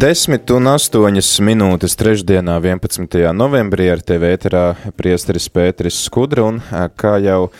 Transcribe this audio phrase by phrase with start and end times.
[0.00, 3.18] Desmit un astoņas minūtes trešdienā, 11.
[3.36, 4.62] novembrī ar TV ēterā
[4.96, 6.62] priesteris Pēteris Skudra un
[6.96, 7.50] kā jau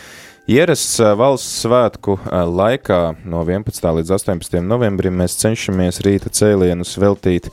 [0.49, 2.99] ierasts valsts svētku laikā
[3.29, 3.85] no 11.
[3.97, 4.57] līdz 18.
[4.65, 7.49] novembrim mēs cenšamies rīta cēlienus veltīt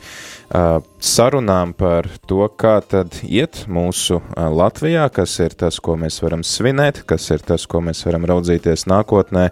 [0.49, 7.03] sarunām par to, kā tad iet mūsu Latvijā, kas ir tas, ko mēs varam svinēt,
[7.09, 9.49] kas ir tas, ko mēs varam raudzīties nākotnē,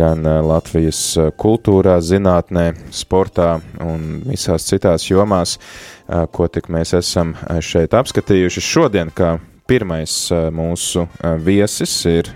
[0.00, 1.02] gan Latvijas
[1.36, 5.58] kultūrā, zinātnē, sportā un visās citās jomās,
[6.06, 9.36] ko tik mēs esam šeit apskatījuši šodien, kā
[9.66, 10.14] pirmais
[10.54, 11.06] mūsu
[11.42, 12.30] viesis ir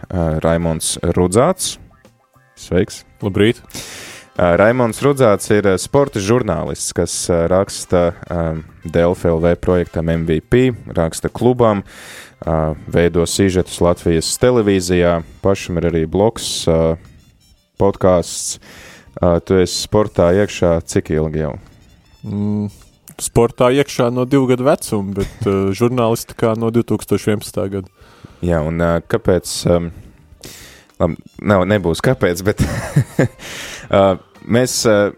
[0.45, 1.79] Raimons Rudzāts.
[2.59, 3.05] Sveiks!
[3.25, 3.61] Labrīt!
[4.41, 7.15] Raimons Rudzāts ir sporta žurnālists, kas
[7.51, 8.15] raksta
[8.87, 11.83] DLFLV projektam MVP, raksta klubam,
[12.89, 16.65] veido sižetus Latvijas televīzijā, pašam ir arī blogs,
[17.81, 18.61] podkāsts.
[19.21, 21.57] Tu esi sportā iekšā cik ilgi jau?
[22.25, 22.71] Mm,
[23.25, 27.61] sportā iekšā no divu gadu vecuma, bet uh, žurnālistikā no 2011.
[27.77, 27.89] gada.
[28.45, 29.55] Jā, un uh, kāpēc?
[29.71, 29.91] Um,
[31.01, 32.65] labi, nav, nebūs kāpēc, bet
[33.97, 35.13] uh, mēs uh,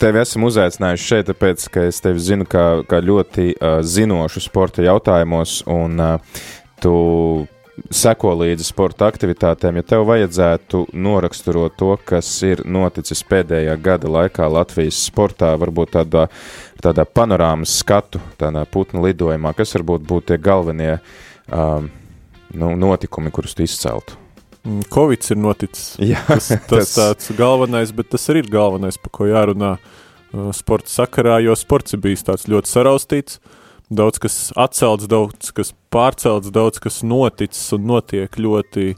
[0.00, 4.84] tevi esam uzaicinājuši šeit, tāpēc, ka es tevi zinu kā, kā ļoti uh, zinošu sporta
[4.86, 6.38] jautājumos, un uh,
[6.82, 6.94] tu
[7.94, 14.46] seko līdzi sporta aktivitātēm, ja tev vajadzētu noraksturot to, kas ir noticis pēdējā gada laikā
[14.50, 16.26] Latvijas sportā, varbūt tādā,
[16.82, 20.92] tādā panorāmas skatu, tādā putnu lidojumā, kas varbūt būtu tie galvenie
[21.50, 21.90] um,
[22.54, 24.20] nu, notikumi, kurus tu izceltu?
[24.64, 25.90] Mm, Covid ir noticis.
[26.12, 30.48] Jā, tas, tas, tas tāds galvenais, bet tas arī ir galvenais, par ko jārunā uh,
[30.56, 33.42] sporta sakarā, jo sports ir bijis tāds ļoti saraustīts.
[33.92, 38.94] Daudz kas atcelts, daudz kas pārcelts, daudz kas noticis un notiek ļoti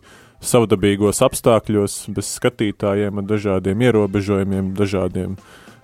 [0.46, 5.34] savdabīgos apstākļos, bez skatītājiem, ar dažādiem ierobežojumiem, dažādiem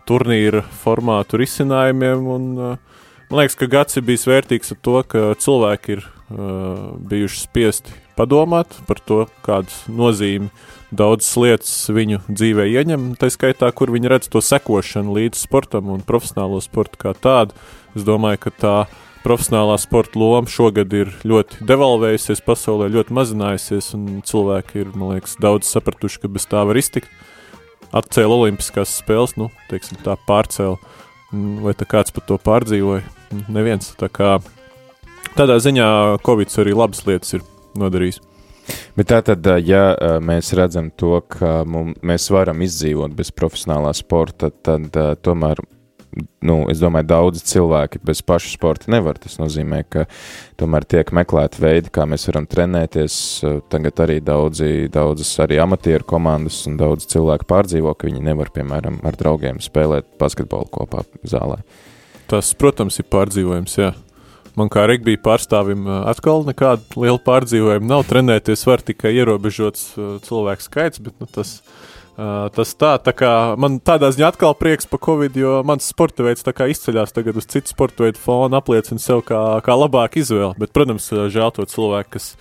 [0.06, 2.28] turnīra formātu risinājumiem.
[2.30, 6.94] Un, uh, man liekas, ka gads ir bijis vērtīgs ar to, ka cilvēki ir uh,
[7.10, 10.50] bijuši spiesti padomāt par to, kādas nozīmi
[10.92, 16.04] daudzas lietas viņu dzīvē ieņem, tā skaitā, kur viņi redz to sekošanu līdz sportam un
[16.04, 17.56] profesionālo sportu kā tādu.
[17.96, 18.76] Es domāju, ka tā
[19.22, 25.38] profesionālā sporta loma šogad ir ļoti devalvējusies pasaulē, ļoti mazinājusies, un cilvēki ir, man liekas,
[25.42, 27.10] daudz sapratuši, ka bez tā var iztikt.
[27.92, 30.78] Atcēla Olimpiskās spēles, nu, teiksim, tā pārcēla,
[31.64, 33.04] vai tā kāds par to pārdzīvoja?
[33.52, 33.92] Neviens.
[34.00, 34.36] Tā kā
[35.36, 35.88] tādā ziņā
[36.24, 37.44] Covid arī labas lietas ir
[37.78, 38.20] nodarījis.
[38.96, 39.84] Bet tā tad, ja
[40.22, 44.94] mēs redzam to, ka mums, mēs varam izdzīvot bez profesionālā sporta, tad
[45.24, 45.58] tomēr,
[46.46, 49.18] nu, es domāju, daudzi cilvēki bez paša sporta nevar.
[49.18, 50.04] Tas nozīmē, ka
[50.60, 53.16] tomēr tiek meklēti veidi, kā mēs varam trenēties.
[53.72, 59.00] Tagad arī daudzi, daudzas arī amatieru komandas un daudz cilvēku pārdzīvo, ka viņi nevar, piemēram,
[59.08, 61.62] ar draugiem spēlēt basketbolu kopā zālē.
[62.30, 63.90] Tas, protams, ir pārdzīvojums, jā.
[64.58, 68.04] Man kā regbija pārstāvim atkal nekāda liela pārdzīvojuma nav.
[68.08, 69.94] Trenēties var tikai ierobežots
[70.26, 71.54] cilvēku skaits, bet nu, tas,
[72.56, 73.30] tas tā, tā kā
[73.60, 77.72] man tādā ziņā atkal prieks par covid, jo mans sporta veids izceļas tagad uz citu
[77.72, 80.58] sporta veidu fona, apliecina sev kā, kā labāku izvēli.
[80.60, 82.34] Bet, protams, žēl to cilvēku, kas,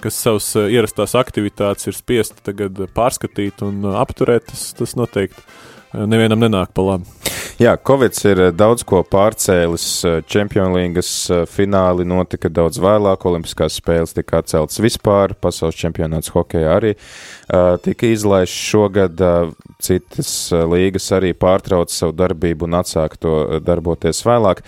[0.00, 5.44] kas savas ierastās aktivitātes ir spiesti tagad pārskatīt un apturēt, tas, tas noteikti
[6.08, 7.20] nevienam nenāk pa labi.
[7.60, 9.82] Jā, Covid ir daudz ko pārcēlis.
[10.32, 11.10] Čempionu līngas
[11.52, 16.94] fināli notika daudz vēlāk, Olimpiskās spēles tika atceltas vispār, pasaules čempionāts hokeja arī
[17.84, 19.20] tika izlaists šogad.
[19.76, 20.32] Citas
[20.72, 24.64] līgas arī pārtrauca savu darbību un atsāka to darboties vēlāk.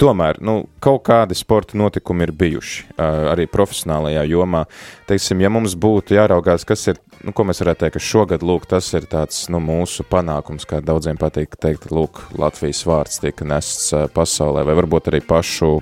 [0.00, 4.64] Tomēr nu, kaut kādi sporta notikumi ir bijuši arī profesionālajā jomā.
[5.08, 8.66] Teiksim, ja mums būtu jāraugās, kas ir, nu, ko mēs varētu teikt, ka šogad lūk,
[8.70, 13.92] tas ir tāds nu, mūsu panākums, kā daudziem patīk teikt, lūk, Latvijas vārds tiek nests
[14.14, 15.80] pasaulē, vai varbūt arī pašu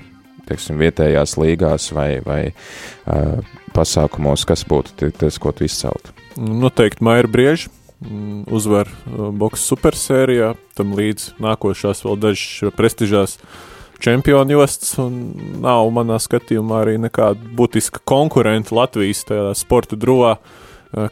[0.51, 3.39] teiksim, vietējās līgās vai, vai uh,
[3.77, 6.17] pasākumos, kas būtu tas, ko tu izceltu?
[6.41, 7.71] Noteikti Maija Brieža
[8.03, 13.69] mm, uzvar boxa supersērijā, tam līdz nākošās vēl dažas prestižās uh,
[14.03, 15.21] čempionu jostas, un
[15.63, 19.25] nav manā skatījumā arī nekāda būtiska konkurenta Latvijas
[19.59, 20.37] sporta drūvā,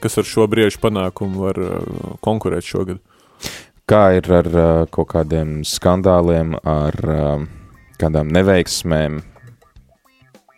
[0.03, 1.63] kas ar šo briežu panākumu var
[2.25, 3.03] konkurēt šogad.
[3.89, 4.51] Kā ir ar
[4.93, 6.99] kaut kādiem skandāliem, ar
[8.01, 9.23] kādām neveiksmēm,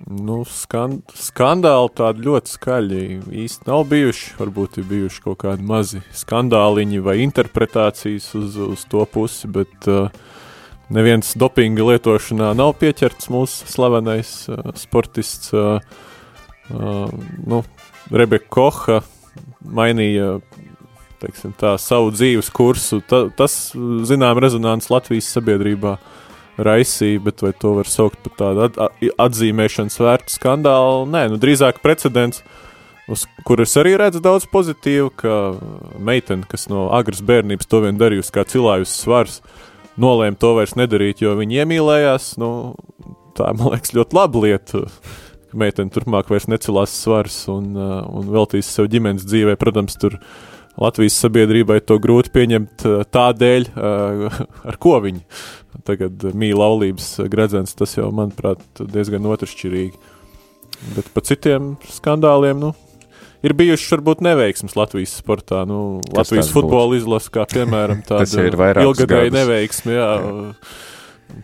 [0.09, 3.01] Nu, skan, skandāli tādi ļoti skaļi
[3.45, 4.31] īsti nav bijuši.
[4.39, 10.09] Varbūt ir bijuši kaut kādi mazi skandāliņi vai interpretācijas uz, uz to pusi, bet uh,
[10.95, 15.53] neviens dopinga lietošanā nav pieķerts mūsu slavenais uh, sportists.
[15.55, 15.81] Uh,
[16.71, 17.07] uh,
[17.47, 17.63] nu,
[18.11, 19.01] Rebeka Koha
[19.65, 20.41] mainīja
[21.21, 23.03] teiksim, tā, savu dzīves kursu.
[23.07, 23.61] Ta, tas,
[24.09, 26.19] zinām, rezonants Latvijas sabiedrībā uh,
[26.65, 28.79] raisīja, bet vai to var saukt par tādu at,
[29.21, 31.07] atzīmēšanas vērtu skandālu?
[31.11, 32.43] Nē, nu, drīzāk precedents,
[33.11, 35.39] uz kuras arī redz daudz pozitīvu, ka
[35.99, 39.41] meitene, kas no agras bērnības to vien darījusi kā cilājusi svars,
[40.01, 42.33] nolēma to vairs nedarīt, jo viņa iemīlējās.
[42.41, 42.51] Nu,
[43.39, 44.85] tā, man liekas, ļoti laba lieta.
[45.51, 49.57] Meitene turpmāk vairs necilās svars un, un veltīs sev ģimenes dzīvē.
[49.59, 50.15] Protams, tur
[50.81, 53.67] Latvijas sabiedrībai to grūti pieņemt tādēļ,
[54.71, 55.25] ar ko viņi
[55.87, 59.99] tagad mīl laulības gredzens, tas jau, manuprāt, diezgan otršķirīgi.
[60.97, 62.73] Bet par citiem skandāliem, nu,
[63.47, 65.65] ir bijušas varbūt neveiksmes Latvijas sportā.
[65.69, 68.47] Nu, Kas Latvijas futbola izlase, kā piemēram tāda
[68.85, 69.97] ilgadēja neveiksme.
[69.97, 70.11] Jā,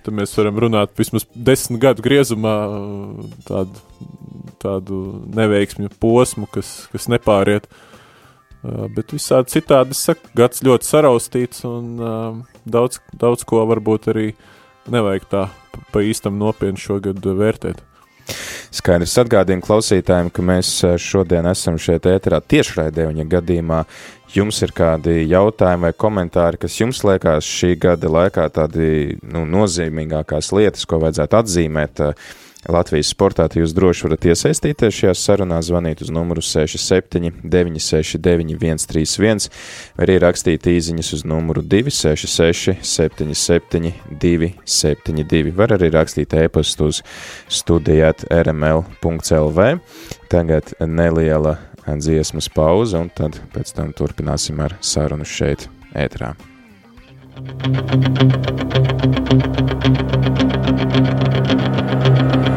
[0.02, 2.54] Tad mēs varam runāt vismaz desmit gadu griezumā
[3.46, 3.82] tādu,
[4.62, 5.02] tādu
[5.37, 7.69] neveiksmju posmu, kas, kas nepāriet.
[8.66, 11.92] Bet visādi citādi, es saku, gads ļoti saraustīts un
[12.66, 14.32] daudz, daudz ko varbūt arī
[14.90, 15.44] nevajag tā
[15.94, 17.82] pa īstam nopietni šogad vērtēt.
[18.76, 20.70] Skaidrs atgādījumi klausītājiem, ka mēs
[21.00, 23.82] šodien esam šeit ēterā tiešraidē, un ja gadījumā
[24.34, 30.52] jums ir kādi jautājumi vai komentāri, kas jums liekas šī gada laikā tādi nu, nozīmīgākās
[30.56, 32.34] lietas, ko vajadzētu atzīmēt, uh,
[32.72, 39.48] Latvijas sportā jūs droši varat iesaistīties šajā sarunā, zvanīt uz numuru 67 969 131
[39.96, 45.54] vai arī rakstīt īziņas uz numuru 266 77 272.
[45.56, 47.02] Var arī rakstīt ēpastu uz
[47.46, 49.70] studijāt rml.lv.
[50.32, 56.34] Tagad neliela dziesmas pauze un tad pēc tam turpināsim ar sarunu šeit ētrā.
[57.36, 58.40] Thank
[62.50, 62.56] you.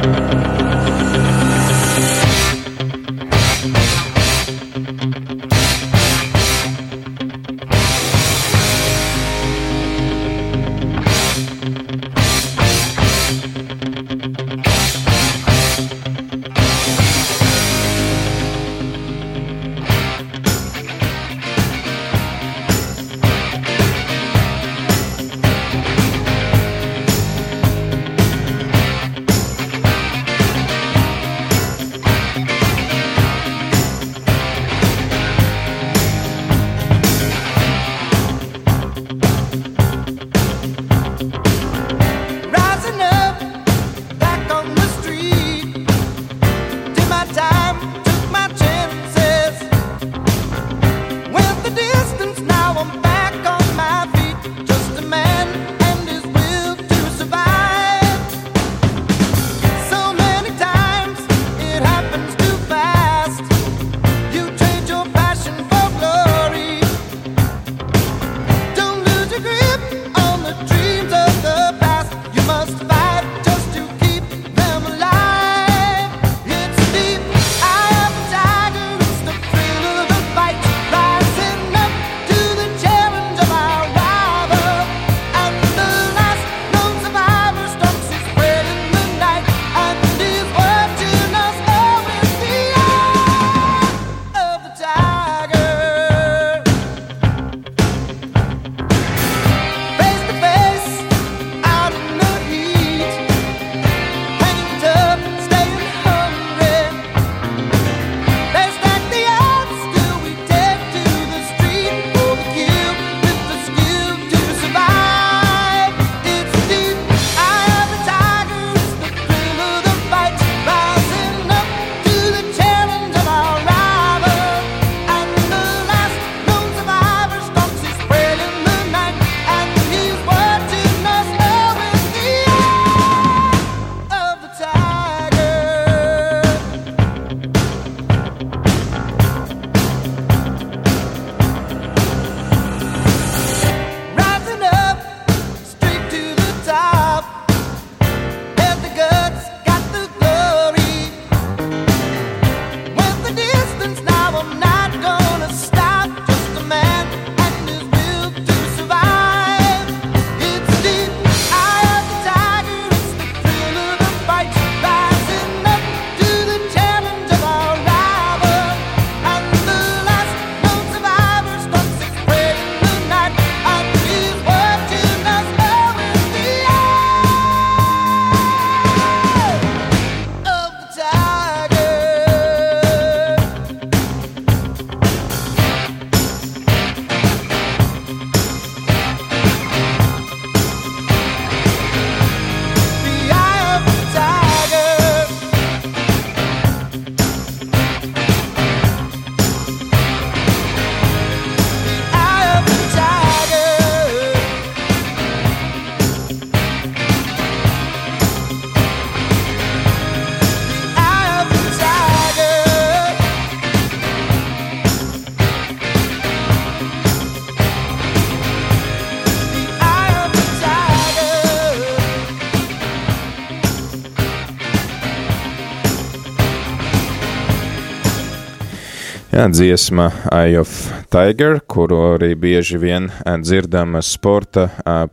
[229.48, 230.70] Dziesma Eye of
[231.10, 234.66] Tiger, kuru arī bieži vien dzirdam sporta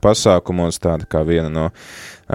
[0.03, 1.67] pasākumos, tāda kā viena no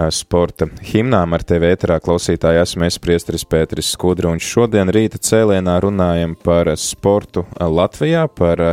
[0.08, 1.98] sporta himnām ar tevi ēterā.
[2.00, 8.64] Klausītāji esmu es priesteris Pēteris Skudra, un šodien rīta cēlienā runājam par sportu Latvijā, par,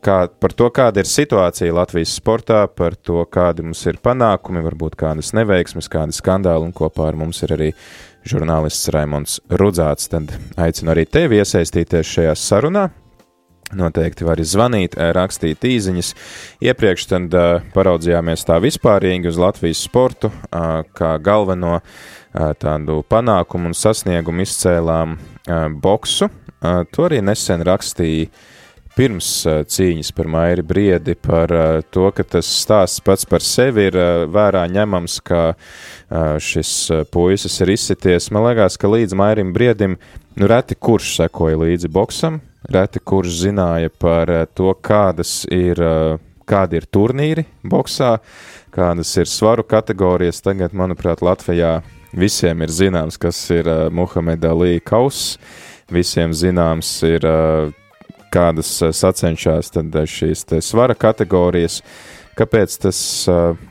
[0.00, 4.96] kā, par to, kāda ir situācija Latvijas sportā, par to, kādi mums ir panākumi, varbūt
[5.04, 7.72] kādas neveiksmes, kādi skandāli, un kopā ar mums ir arī
[8.26, 12.88] žurnālists Raimons Rudzāts, tad aicinu arī tevi iesaistīties šajā sarunā.
[13.74, 16.12] Noteikti var zvanīt, eh, rakstīt īsiņas.
[16.62, 23.72] Iepriekš tad uh, paraudzījāmies tā vispārīgi uz Latvijas sportu, uh, kā galveno uh, tādu panākumu
[23.72, 25.16] un sasniegumu izcēlām
[25.80, 26.28] boksu.
[26.66, 28.26] To arī nesen rakstīja
[28.96, 33.86] pirms uh, cīņas par Mairi Briedi par uh, to, ka tas stāsts pats par sevi
[33.90, 35.42] ir uh, vērā ņemams, ka
[36.38, 36.70] šis
[37.10, 38.28] puisis ir izsities.
[38.30, 39.96] Man liekas, ka līdz Mairim Briedim
[40.38, 42.36] nu reti kurš sekoja līdzi boksam,
[42.70, 45.82] reti kurš zināja par to, kādas ir,
[46.46, 48.12] kādi ir turnīri boksā,
[48.70, 50.38] kādas ir svaru kategorijas.
[50.46, 51.80] Tagad, manuprāt, Latvijā
[52.14, 55.40] visiem ir zināms, kas ir Muhameda Alī kauss,
[55.90, 57.26] visiem zināms ir
[58.36, 61.80] kādas sacenšās tad šīs svara kategorijas.
[62.36, 62.98] Kāpēc tas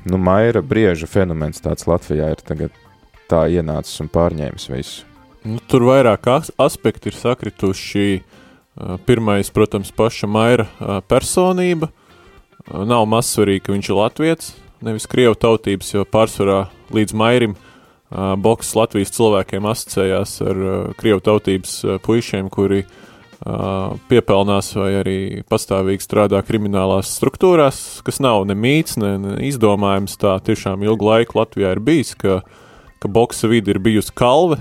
[0.10, 2.74] nu, maira brieža fenomens tāds Latvijā ir tagad
[3.30, 5.04] tā ienācis un pārņēmis visu?
[5.46, 6.26] Nu, tur vairāk
[6.58, 8.08] aspekti ir sakrituši.
[9.08, 10.66] Pirmais, protams, paša maira
[11.08, 11.92] personība.
[12.66, 14.50] Nav mazsvarīgi, ka viņš ir latviečs,
[14.84, 17.54] nevis krievu tautības, jo pārsvarā līdz mairim
[18.42, 20.60] boks Latvijas cilvēkiem asociējās ar
[20.98, 22.98] krievu tautības puišiem, kuri uh,
[24.10, 25.18] piepelnās vai arī
[25.50, 30.18] pastāvīgi strādā kriminālās struktūrās, kas nav ne mīts, ne, ne izdomājums.
[30.22, 32.40] Tā tiešām ilgu laiku Latvijā ir bijis, ka,
[33.02, 34.58] ka boksa vidi ir bijusi kalve,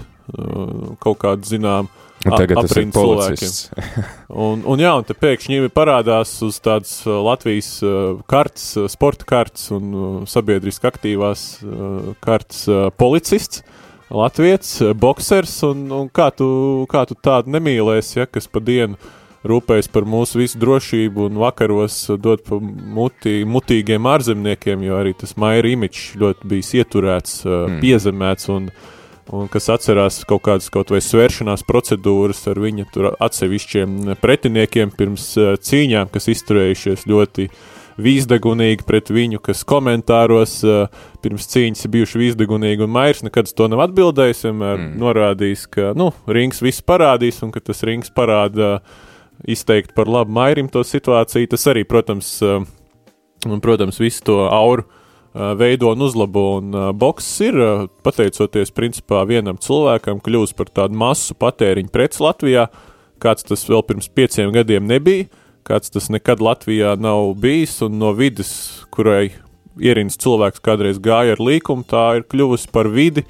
[1.00, 1.88] kaut kāda zinām.
[2.24, 3.66] Tagad tas ir policists.
[4.46, 7.72] un, un jā, un te pēkšņi parādās uz tādas Latvijas
[8.30, 11.42] kartes, sporta kartes un sabiedriski aktīvās
[12.24, 12.64] kartes
[13.00, 13.64] policists,
[14.10, 16.46] Latvijas eh, boxers, un, un kā, tu,
[16.90, 18.98] kā tu tādu nemīlēsi, ja, kas pa dienu
[19.44, 25.36] rūpējas par mūsu visu drošību un vakaros dod pa muti, mutīgiem ārzemniekiem, jo arī tas
[25.40, 27.76] maira imičs ļoti bijis ieturēts, mm.
[27.82, 28.70] piezemēts un,
[29.36, 32.88] un kas atcerās kaut kādas kaut vai svēršanās procedūras ar viņa
[33.28, 37.64] atsevišķiem pretiniekiem pirms eh, cīņām, kas izturējušies ļoti uh,
[38.00, 40.86] vīzdegunīgi pret viņu, kas komentāros uh,
[41.22, 44.44] pirms cīņas ir bijuši vīzdegunīgi, un Mairs nekad to nav atbildējis.
[44.48, 44.90] Vienmēr mm.
[45.02, 48.78] norādījis, ka nu, rings viss parādīs, un ka tas rings parāda
[49.50, 51.50] izteikti par labu Mairim to situāciju.
[51.54, 54.86] Tas arī, protams, un, protams visu to auru
[55.34, 56.44] veido un uzlabo.
[56.60, 62.22] Un uh, boks ir, uh, pateicoties principā vienam cilvēkam, kļūst par tādu masu patēriņu preci
[62.22, 62.68] Latvijā,
[63.22, 65.26] kāds tas vēl pirms pieciem gadiem nebija
[65.64, 68.52] kāds tas nekad Latvijā nav bijis, un no vidas,
[68.94, 69.32] kurai
[69.80, 73.24] ierīnas cilvēks kādreiz gāja ar līkumu, tā ir kļuvusi par vidi,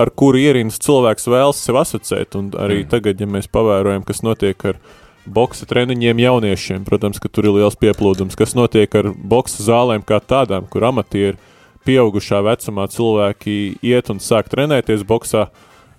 [0.00, 2.36] ar kuru ierīnas cilvēks vēlas sev asociēt.
[2.38, 2.90] Un arī mm.
[2.92, 4.80] tagad, ja mēs pavērojam, kas notiek ar
[5.24, 10.20] boxa treniņiem jauniešiem, protams, ka tur ir liels pieplūdums, kas notiek ar boxa zālēm kā
[10.20, 11.38] tādām, kur amatieri
[11.84, 15.48] pieaugušā vecumā cilvēki iet un sāk trenēties boxā.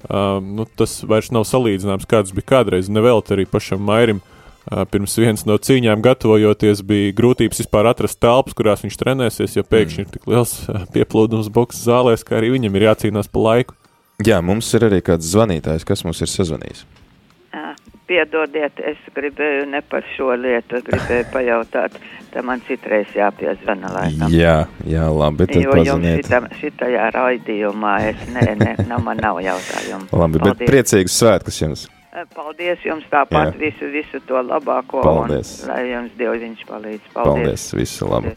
[0.05, 2.91] Um, nu, tas vairs nav salīdzināms, kāds bija kādreiz.
[2.93, 4.34] Nevēl arī pašam Mairim uh,
[4.65, 10.01] Pirms vienas no cīņām gatavojoties, bija grūtības vispār atrast telpas, kurās viņš trenēsies, jo pēkšņi
[10.01, 10.07] mm.
[10.07, 10.55] ir tik liels
[10.95, 13.77] pieplūdums boxe zālēs, ka arī viņam ir jācīnās pa laiku.
[14.25, 16.86] Jā, mums ir arī kāds zvanītājs, kas mums ir sazvanījis.
[18.05, 21.95] Piedodiet, es gribēju ne par šo lietu, gribēju pajautāt,
[22.34, 24.29] tā man citreiz jāpiezvana, laikam.
[24.34, 26.22] Jā, jā, labi, tad jo pazaniet.
[26.29, 30.10] Jo jums šitajā raidījumā es, nē, nē, nav, man nav jautājumu.
[30.13, 30.62] Labi, Paldies.
[30.62, 31.88] bet priecīgs svētkus jums!
[32.31, 33.60] Paldies jums tāpat, Jā.
[33.60, 35.01] visu, visu to labāko.
[35.03, 35.50] Paldies.
[35.65, 37.10] Un, lai jums Dievs palīdz.
[37.12, 37.41] Paldies.
[37.41, 38.31] Paldies, visu labu.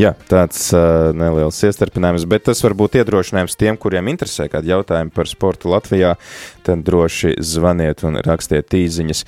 [0.00, 5.12] Jā, tāds uh, neliels iestarpinājums, bet tas var būt iedrošinājums tiem, kuriem interesē kādi jautājumi
[5.12, 6.14] par sportu Latvijā,
[6.64, 9.24] tad droši zvaniet un rakstiet īziņas.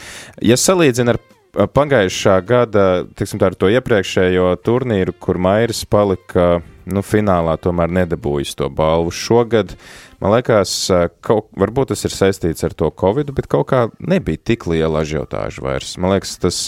[0.48, 2.86] Ja salīdzina ar pagājušā gada,
[3.18, 9.12] tiksim tā, ar to iepriekšējo turnīru, kur Mairis palika, nu, finālā tomēr nedabūjis to balvu
[9.12, 10.72] šogad, uh, Man liekas,
[11.20, 15.60] kaut, varbūt tas ir saistīts ar to covid, bet kaut kā nebija tik liela ažiotāža
[15.60, 15.90] vairs.
[16.00, 16.60] Man liekas, tas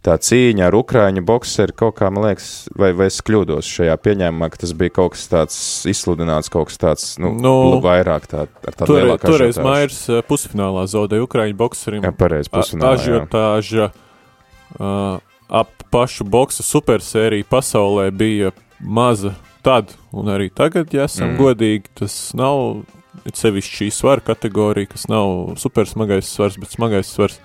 [0.00, 4.48] tā cīņa ar Ukrāņu boxeri kaut kā, man liekas, vai, vai es kļūdos šajā pieņēmumā,
[4.54, 5.58] ka tas bija kaut kas tāds
[5.92, 10.00] izsludināts, kaut kas tāds, nu, nu vairāk tā, ar tādu lielāku Toreiz Mairs
[10.30, 12.08] pusfinālā zaudēja Ukrāņu bokserim.
[12.08, 12.96] Jā, pareizi, pusfinālā.
[12.96, 15.20] Ažiotāža uh,
[15.52, 21.38] ap pašu boksa supersēriju pasaulē bija maza tad un arī tagad, ja esam mm.
[21.44, 22.86] godīgi, tas nav
[23.28, 27.40] it sevišķi šī svara kategorija, kas nav supersmagais svars, bet smagais svars.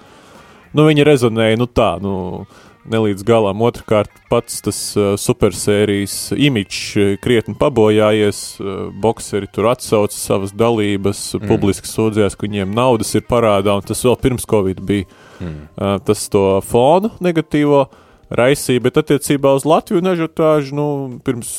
[0.74, 2.46] nu, viņi rezonēja, nu tā, nu,
[2.88, 3.62] ne līdz galam.
[3.68, 11.48] Otrakārt, pats tas uh, supersērijas imidžs krietni pabojājies, uh, bokseri tur atsauca savas dalības, mm.
[11.52, 15.08] publiski sūdzējās, ka viņiem naudas ir parādā, un tas vēl pirms Covid bija.
[15.40, 15.56] Mm.
[15.76, 17.88] Uh, tas to fonu negatīvo
[18.34, 20.88] raisīja, bet attiecībā uz Latviju nežotāžu, nu,
[21.26, 21.50] pirms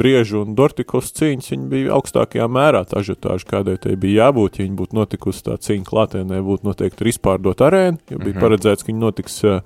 [0.00, 4.66] briežu un Dortikos cīņas viņi bija augstākajā mērā tā žotāža, kādai tai bija jābūt, ja
[4.66, 8.44] viņi būtu notikusi tā cīņa klātienē, būtu noteikti ir izpārdot arēnu, jo bija -hmm.
[8.44, 9.60] paredzēts, ka viņi notiks uh,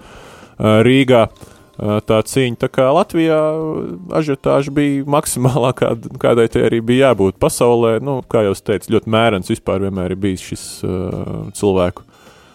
[0.59, 1.29] Rīgā.
[1.75, 3.39] Tā cīņa, tā kā Latvijā
[4.15, 7.99] ažiotāža bija maksimālā, kād, kādai tai arī bija jābūt pasaulē.
[7.99, 12.07] Nu, kā jau teicu, ļoti mērens vispār vienmēr ir bijis šis uh, cilvēku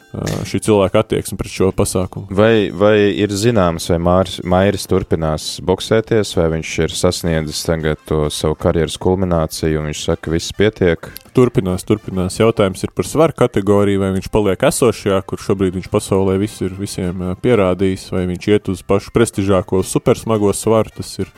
[0.10, 2.30] šī cilvēka attieksme pret šo pasākumu.
[2.34, 8.24] Vai, vai ir zināms, vai Māris, Mairis turpinās boxēties, vai viņš ir sasniedzis tagad to
[8.34, 11.12] savu karjeras kulmināciju, un viņš saka, ka viss pietiek?
[11.38, 12.40] Turpinās, turpinās.
[12.42, 16.74] Jautājums ir par svaru kategoriju, vai viņš paliek esošajā, kur šobrīd viņš pasaulē viss ir
[16.80, 21.30] visiem pierādījis, vai viņš iet uz pašu prestižāko supersmago svaru, tas ir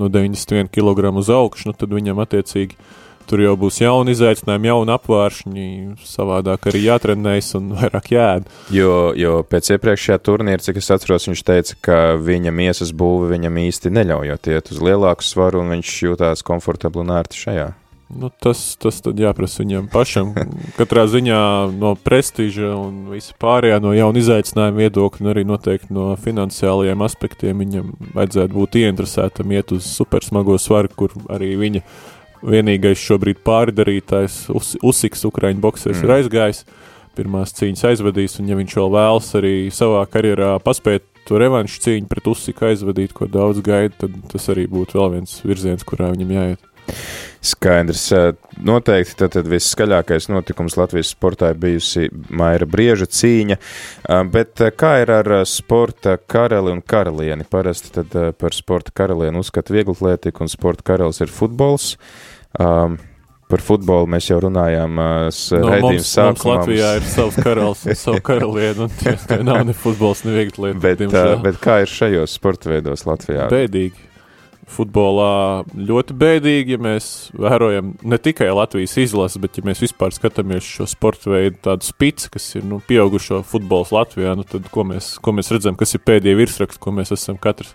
[0.00, 2.76] no 91 kg uz augšu, nu tad viņam attiecīgi
[3.30, 5.66] Tur jau būs jauni izaicinājumi, jauni apvāršņi,
[6.02, 8.48] savādāk arī jātrenējas un vairāk jēd.
[8.74, 13.60] Jo, jo pēc iepriekšējā turnīra, cik es atceros, viņš teica, ka viņa miesas būve viņam
[13.68, 17.70] īsti neļaujot iet uz lielāku svaru, un viņš jūtās komfortabli un ērti šajā.
[18.10, 20.32] Nu, tas, tas tad jāprasa viņam pašam.
[20.78, 21.40] Katrā ziņā
[21.78, 27.62] no prestiža un visa pārējā no jauna izaicinājuma viedokļa, un arī noteikti no finansiālajiem aspektiem
[27.62, 31.84] viņam vajadzētu būt ieinteresētam iet uz supersmago svaru, kur arī viņa
[32.46, 36.06] vienīgais šobrīd pārdarītājs Us, Usiks, Ukraiņu boxers, mm.
[36.06, 36.64] ir aizgājis.
[37.18, 42.08] Pirmās cīņas aizvadīs, un ja viņš vēl vēlas arī savā karjerā paspēt to revanšu cīņu
[42.10, 46.36] pret Usiku aizvadīt, ko daudz gaida, tad tas arī būtu vēl viens virziens, kurā viņam
[46.36, 46.69] jāiet.
[47.50, 48.06] Skaidrs.
[48.60, 53.56] Noteikti tad, tad viskaļākais notikums Latvijas sportā ir bijusi Maira Brieža cīņa,
[54.32, 57.48] bet kā ir ar sporta karali un karalieni?
[57.48, 61.94] Parasti tad par sporta karalieni uzskata vieglatlētika un sporta karalis ir futbols.
[62.60, 62.98] Um,
[63.50, 66.34] par futbolu mēs jau runājām no, raidījuma sākumā.
[66.34, 70.68] Mums Latvijā ir savs karalis un savu karalieni, un tie, nav ne futbols, ne viegli
[70.68, 70.82] lieta.
[70.84, 71.02] Bet,
[71.46, 73.48] bet kā ir šajos sporta veidos Latvijā?
[73.52, 74.09] Bēdīgi.
[74.70, 77.06] Futbolā ļoti bēdīgi, ja mēs
[77.36, 82.30] vērojam ne tikai Latvijas izlases, bet ja mēs vispār skatāmies šo sporta veidu tādu spici,
[82.32, 86.04] kas ir nu, pieaugušo futbols Latvijā, nu, tad ko mēs, ko mēs redzam, kas ir
[86.06, 87.74] pēdējie virsraksti, ko mēs esam katrs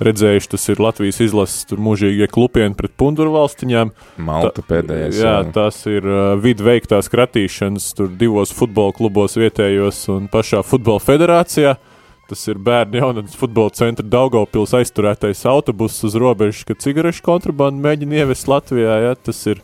[0.00, 3.92] redzējuši, tas ir Latvijas izlases mūžīgie klupieni pret punduru valstiņām.
[4.24, 5.20] Malta pēdējais.
[5.20, 10.64] Jā, jā, tas ir uh, vidu veiktās kratīšanas tur divos futbola klubos vietējos un pašā
[10.66, 11.76] futbola federācijā.
[12.30, 18.22] Tas ir bērnu jaunatnes futbola centra Daugopils aizturētais autobuss uz robežas, kad cigarešu kontrabandu mēģina
[18.22, 19.00] ievest Latvijā.
[19.08, 19.16] Ja?
[19.18, 19.62] Tas ir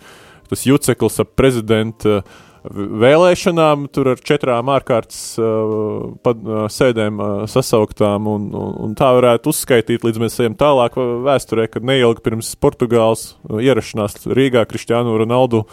[0.51, 2.37] tas juceklis ap prezidenta uh,
[2.75, 9.53] vēlēšanām, tur ar četrām ārkārtas uh, uh, sēdēm uh, sasauktām, un, un, un tā varētu
[9.53, 15.65] uzskaitīt, līdz mēs ejam tālāk vēsturē, kad neilgi pirms Portugāles uh, ierašanās Rīgā Kristiānu Ronaldu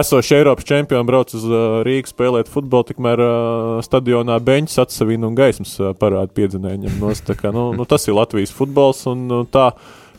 [0.00, 5.38] esošie Eiropas čempioni brauc uz uh, Rīgu spēlēt futbolu, tikmēr uh, stadionā beņķis atsavina un
[5.38, 7.00] gaismas uh, parāda piedzinēņiem.
[7.00, 9.70] Nu, nu, tas ir Latvijas futbols, un uh, tā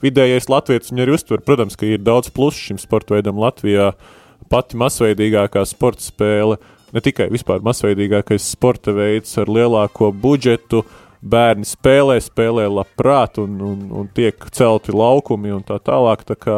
[0.03, 1.45] vidējais latviečs viņu arī uztver.
[1.45, 3.93] Protams, ka ir daudz plusu šim sporta veidam Latvijā.
[3.93, 4.19] Uh,
[4.53, 6.59] pati masveidīgākā sporta spēle,
[6.93, 10.83] ne tikai vispār masveidīgākais sporta veids ar lielāko budžetu.
[11.23, 16.25] Bērni spēlē, spēlē labprāt, un, un, un tiek celti laukumi un tā tālāk.
[16.27, 16.57] Tā kā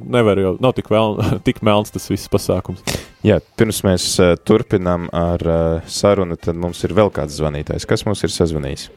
[0.00, 2.80] nevar jau, nav tik, vēl, tik melns tas viss pasākums.
[3.26, 7.88] Jā, pirms mēs uh, turpinām ar uh, sarunu, tad mums ir vēl kāds zvanītājs.
[7.88, 8.88] Kas mums ir sazvanījis?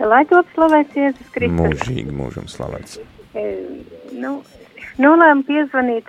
[0.00, 1.56] Lai top slavēts Jēzus Kristus.
[1.58, 3.00] Mūžīgi mūžam slavēts.
[3.36, 3.42] E,
[4.16, 4.38] nu,
[5.00, 6.08] nolēmu piezvanīt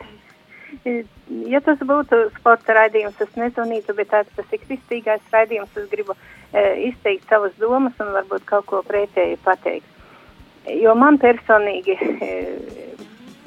[1.52, 6.16] ja tas būtu sporta raidījums, es nezvanītu, bet tāds tas ir kristīgais raidījums, es gribu
[6.16, 9.88] e, izteikt savas domas un varbūt kaut ko pretēji pateikt.
[10.82, 12.32] Jo man personīgi e,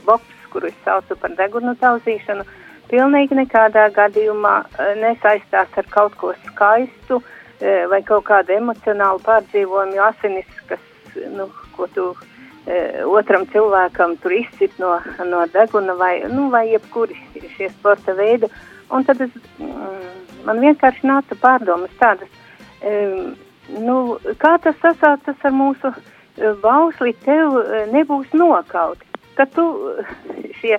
[0.06, 2.46] boks, kuru es saucu par degunu tauzīšanu,
[2.90, 9.98] pilnīgi nekādā gadījumā e, nesaistās ar kaut ko skaistu e, vai kaut kādu emocionālu pārdzīvojumu,
[9.98, 10.92] jo asinis, kas,
[11.36, 12.12] nu, ko tu
[12.64, 14.94] otram cilvēkam tur izsit no,
[15.28, 17.16] no deguna vai, nu, vai jebkuri
[17.56, 18.48] šie sporta veidi.
[18.94, 22.30] Un tad es, mm, man vienkārši nāca pārdomas tādas,
[22.80, 23.34] um,
[23.84, 23.96] nu,
[24.40, 25.92] kā tas sasaucas ar mūsu
[26.62, 27.58] bausli, tev
[27.92, 29.06] nebūs nokauti.
[29.34, 29.64] Ka tu
[30.60, 30.78] šie,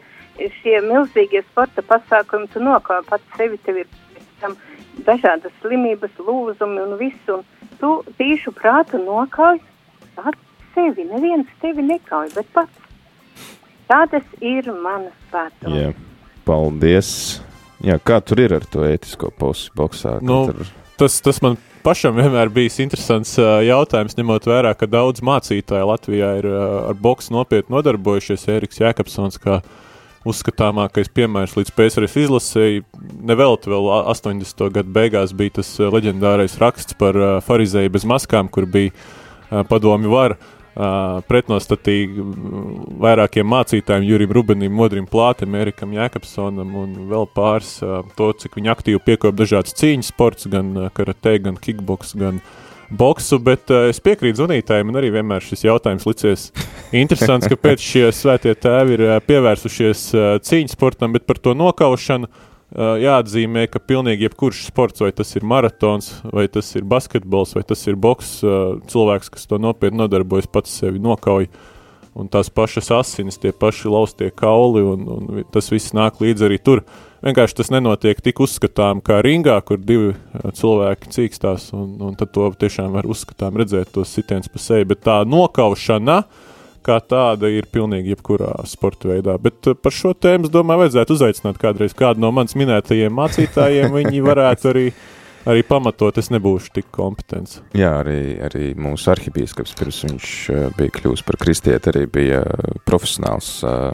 [0.62, 3.91] šie milzīgie sporta pasākumi, tu nokauti pats sevi, tev ir
[4.41, 4.56] tam
[5.08, 9.60] dažādas slimības, lūzumi un visu, un tu tīšu prātu nokauj
[10.15, 10.44] pats
[10.76, 12.82] sevi, neviens tevi nekauj, bet pats.
[13.90, 15.78] Tādas ir manas pārdomas.
[15.78, 15.92] Jā,
[16.48, 17.10] paldies.
[17.86, 20.18] Jā, kā tur ir ar to ētisko pusi boxā?
[20.26, 20.70] Nu, tur...
[20.98, 26.32] tas, tas man pašam vienmēr bijis interesants uh, jautājums, ņemot vērā, ka daudz mācītāju Latvijā
[26.40, 28.48] ir uh, ar boksu nopietni nodarbojušies.
[28.56, 29.60] Eriks Jēkabsons, kā
[30.26, 32.82] uzskatāmākais piemērs līdz PSRS izlasēji,
[33.30, 34.66] nevelti vēl 80.
[34.80, 39.62] gadu beigās bija tas uh, leģendārais raksts par uh, farizēju bez maskām, kur bija uh,
[39.70, 40.40] padomi var.
[40.76, 42.20] Uh, pretnostatīgi
[43.00, 48.74] vairākiem mācītājiem, Jurim Rubenim, Modrim Plātam, Erikam Jēkabsonam un vēl pāris uh, to, cik viņi
[48.74, 52.42] aktīvi piekop dažādas cīņas sports, gan uh, karate, gan kickboks, gan
[52.92, 56.44] boksu, bet es piekrītu zvanītājiem, un arī vienmēr šis jautājums licies
[57.04, 60.04] interesants, kāpēc šie svētie tēvi ir pievērsušies
[60.44, 62.28] cīņas sportam, bet par to nokaušanu
[62.76, 67.86] jāatzīmē, ka pilnīgi jebkurš sports, vai tas ir maratons, vai tas ir basketbols, vai tas
[67.88, 68.38] ir boks,
[68.92, 71.50] cilvēks, kas to nopietni nodarbojas, pats sevi nokauj.
[72.16, 76.62] Un tās pašas asinis, tie paši laustie kauli, un, un tas viss nāk līdzi arī
[76.64, 76.86] tur.
[77.26, 80.14] Vienkārši tas nenotiek tik uzskatām kā ringā, kur divi
[80.56, 84.88] cilvēki cīkstās, un, un tad to tiešām var uzskatām redzēt, tos sitiens pa seju.
[84.94, 86.55] Bet tā nokaušana, uh,
[86.86, 89.38] kā tāda ir pilnīgi jebkurā sporta veidā.
[89.41, 93.93] Bet eh, par šo tēmu, domāju, vajadzētu uzaicināt kādreiz kādu no manas minētajiem mācītājiem.
[93.95, 94.86] Viņi varētu arī,
[95.50, 97.62] arī pamatot, es nebūšu tik kompetents.
[97.78, 102.41] Jā, arī, arī mūsu arhibīskaps, pirms viņš eh, bija kļūst par kristieti, arī bija
[102.88, 103.91] profesionāls uh,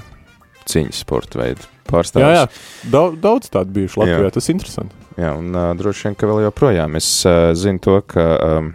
[0.68, 2.28] cīņas sporta veidu pārstāvis.
[2.28, 2.92] Jā, jā.
[2.94, 4.36] Daudz, daudz tādu bijuši Latvijā, jā.
[4.38, 4.98] tas ir interesanti.
[5.20, 7.10] Jā, un droši vien, ka vēl joprojām es
[7.60, 8.26] zinu to, ka
[8.62, 8.70] um,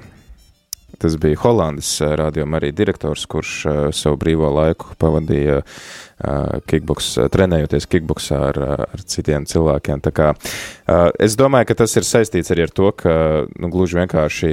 [0.99, 7.11] Tas bija Holandas eh, rādījuma arī direktors, kurš uh, savu brīvo laiku pavadīja uh, kickboks,
[7.33, 10.01] trenējoties kickboksā ar, ar citiem cilvēkiem.
[10.05, 10.31] Tā kā,
[11.21, 13.17] es domāju, ka tas ir saistīts arī ar to, ka
[13.61, 14.53] nu, gluži vienkārši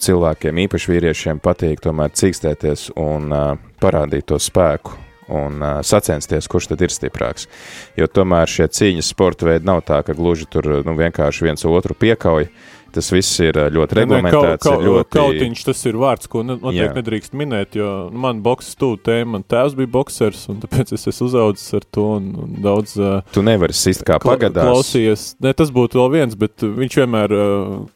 [0.00, 3.28] cilvēkiem, īpaši vīriešiem, patīk tomēr cīkstēties un
[3.82, 4.96] parādīt to spēku
[5.28, 7.44] un uh, sacensties, kurš tad ir stiprāks.
[8.00, 11.96] Jo tomēr šie cīņas sporta veidi nav tā, ka gluži tur nu, vienkārši viens otru
[11.98, 12.48] piekauj.
[12.48, 14.62] Uh, Tas viss ir ļoti reglamentēts.
[14.64, 15.12] Kaut, kaut, ļoti...
[15.18, 16.92] Kautiņš tas ir vārds, ko noteikti Jā.
[16.96, 21.04] nedrīkst minēt, jo nu, man boks stūta tēma, man tēvs bija boksers, un tāpēc es
[21.12, 22.96] esmu uzaudzis ar to un, un daudz.
[23.34, 24.70] Tu nevari sist kā pagadās.
[24.70, 27.36] Klausījies, ne, tas būtu vēl viens, bet viņš vienmēr,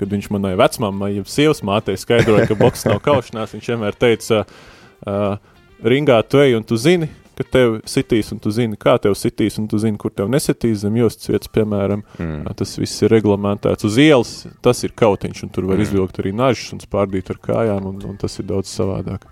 [0.01, 4.45] kad viņš manai vecmāmai, ja sievas mātei skaidroja, ka boks nav kaušanās, viņš vienmēr teica,
[4.45, 5.35] uh,
[5.83, 9.59] ringā tu ej un tu zini, ka tev sitīs, un tu zini, kā tev sitīs,
[9.61, 12.05] un tu zini, kur tev nesitīs zem jostas vietas, piemēram.
[12.19, 12.53] Mm.
[12.59, 14.33] Tas viss ir reglamentēts uz ielas,
[14.65, 15.87] tas ir kautiņš, un tur var mm.
[15.87, 19.29] izvilkt arī nažus un spārdīt ar kājām, un, un tas ir daudz savādāk.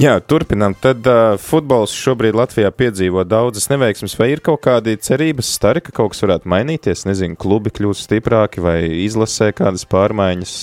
[0.00, 0.76] Jā, turpinām.
[0.80, 5.94] Tad uh, futbols šobrīd Latvijā piedzīvo daudzas neveiksmes, vai ir kaut kādi cerības stari, ka
[5.96, 7.04] kaut kas varētu mainīties?
[7.08, 10.56] Nezinu, klubi kļūst stiprāki vai izlasē kādas pārmaiņas,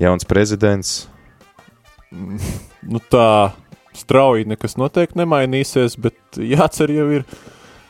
[0.00, 0.96] jauns prezidents?
[2.86, 3.28] Nu tā
[3.98, 7.26] strauji nekas noteikti nemainīsies, bet jācer jau ir,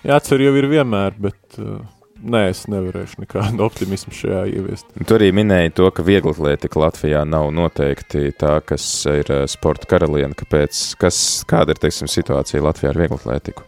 [0.06, 1.78] jācer jau ir vienmēr, bet uh,
[2.22, 4.90] nē, es nevarēšu nekādu optimismu šajā ieviest.
[4.96, 10.36] Tu arī minēji to, ka vieglatlētika Latvijā nav noteikti tā, kas ir uh, sporta karaliene,
[10.38, 13.66] kāpēc, kas, kāda ir, teiksim, situācija Latvijā ar vieglatlētiku?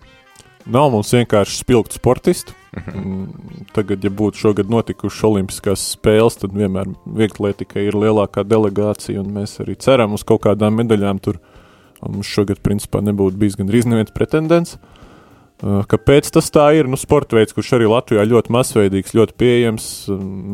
[0.69, 2.53] Nav mums vienkārši spilgti sportisti.
[2.77, 2.99] Uh mhm.
[2.99, 3.67] -huh.
[3.73, 9.61] Tagad, ja būtu šogad notikušas Olimpiskās spēles, tad vienmēr vieglatlētikai ir lielākā delegācija, un mēs
[9.61, 11.39] arī ceram uz kaut kādām medaļām tur.
[12.07, 14.77] Mums šogad, principā, nebūtu bijis gandrīz neviens pretendents.
[15.59, 16.87] Uh, kāpēc tas tā ir?
[16.87, 19.89] Nu, sporta veids, kurš arī Latvijā ļoti masveidīgs, ļoti pieejams,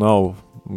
[0.01, 0.31] nav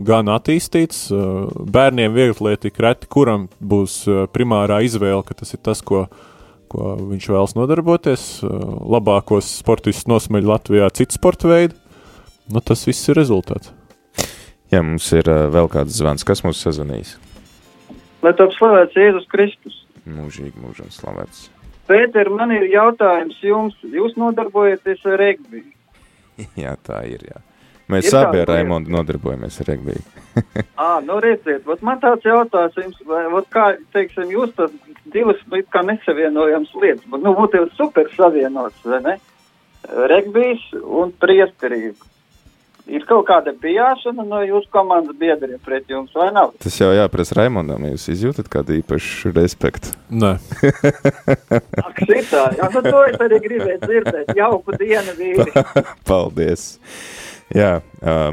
[0.08, 1.06] gan attīstīts.
[1.16, 4.02] Uh, bērniem vieglatlētīgi reti, kuram būs
[4.36, 6.10] primārā izvēle, ka tas ir tas, ko,
[6.68, 8.28] ko viņš vēlas nodarboties.
[8.44, 11.80] Labākos sportistus nosmeļ Latvijā citu sporta veidu.
[12.52, 13.72] Nu, tas viss ir rezultāts.
[14.72, 17.16] Jā, mums ir vēl kāds zvans, kas mums sazvanīs.
[18.26, 21.48] Lai top slavēts Jēzus Kristus mūžīgi mūžam slavēts.
[21.88, 23.76] Pēter, man ir jautājums jums.
[23.84, 25.70] Jūs nodarbojaties ar regbiju?
[26.64, 27.44] jā, tā ir, jā.
[27.88, 30.02] Mēs ir abi ar Raimondu nodarbojamies ar regbiju.
[30.88, 34.76] Ā, nu redziet, vat man tāds jautājums jums, vat kā, teiksim, jūs tad
[35.14, 35.40] divas,
[35.72, 39.16] kā nesavienojams lietas, bet, nu, būtu jau super savienots, vai ne?
[40.12, 42.12] Regbijs un priesterība
[42.92, 46.54] ir kaut kāda bijāšana no jūsu komandas biedriem pret jums, vai nav?
[46.64, 49.94] Tas jau jāprasa Raimondam, jūs izjūtat kādu īpašu respektu?
[50.10, 50.36] Nē.
[51.88, 54.36] Ak, šitā, jā, nu to es arī gribēju dzirdēt.
[54.38, 55.66] Jauku dienu, vīri.
[56.08, 56.70] Paldies.
[57.56, 57.78] Jā,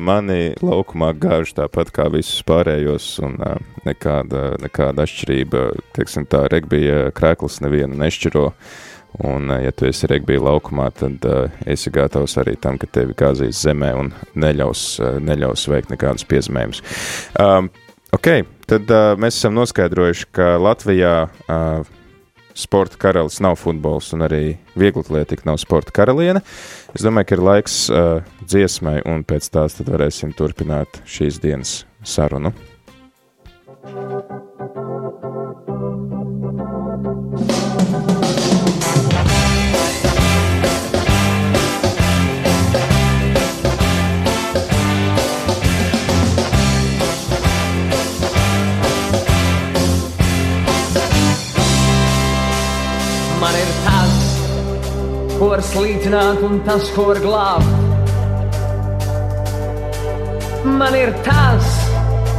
[0.02, 3.36] mani laukumā gāž tāpat kā visus pārējos, un
[3.86, 8.48] nekāda, nekāda atšķirība, teiksim tā, regbija krēklis nevienu nešķiro.
[9.22, 13.60] Un, ja tu esi regbija laukumā, tad uh, esi gatavs arī tam, ka tevi gāzīs
[13.62, 16.82] zemē un neļaus, uh, neļaus veikt nekādus piezīmējumus.
[17.38, 17.70] Um,
[18.16, 18.30] ok,
[18.66, 21.94] tad uh, mēs esam noskaidrojuši, ka Latvijā uh,
[22.58, 24.42] sporta karalis nav futbols un arī
[24.78, 26.42] vieglatlētika nav sporta karaliene.
[26.94, 32.50] Es domāju, ka ir laiks uh, dziesmai, un pēc tās varēsim turpināt šīs dienas sarunu.
[55.62, 57.82] Slīcināt un tas, ko var glābt.
[60.64, 61.66] Man ir tas,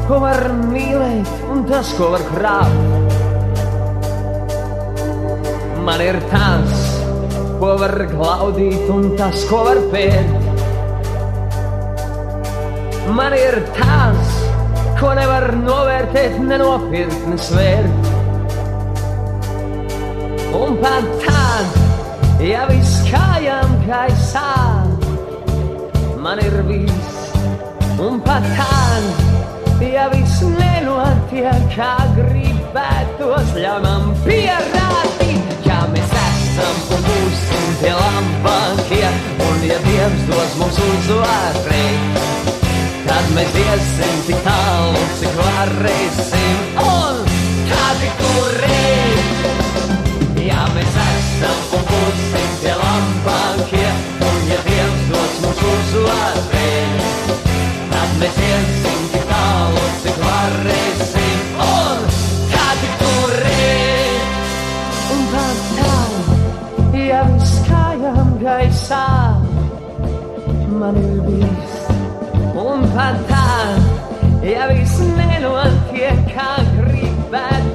[0.07, 3.13] ko var mīlēt un tas, ko var krāpt.
[5.85, 6.81] Man ir tas,
[7.61, 10.33] ko var glaudīt un tas, ko var pērt.
[13.15, 14.35] Man ir tas,
[14.99, 18.11] ko nevar novērtēt, nenopirkt, nesvērt.
[20.55, 21.34] Un pat tad,
[22.45, 24.49] ja viss kājām gaisā,
[26.21, 27.31] man ir viss.
[28.01, 29.05] Un pat tad,
[29.81, 39.07] ja viss nenotiek, kā gribētos, ļauj man pierādīt, ja mēs esam un būsim tie labākie,
[39.47, 41.81] un ja Dievs dos mums uzvaru,
[43.07, 47.25] tad mēs iesim tik tālu, cik varēsim, un
[47.71, 48.11] kādi.
[48.11, 48.25] Ja
[50.75, 53.89] mēs esam un būsim tie labākie,
[54.27, 56.63] un ja Dievs dos mums uzvaru,
[57.93, 62.03] tad mēs iesim tik tālu, cik varēsim, un
[62.51, 64.27] kādi tur ir.
[65.15, 65.95] Un tad tā,
[67.05, 69.05] ja viss kājām gaisā,
[70.81, 71.79] man ir bijis.
[72.65, 73.47] Un pat tā,
[74.47, 77.74] ja viss nenotiek, kā gribētos,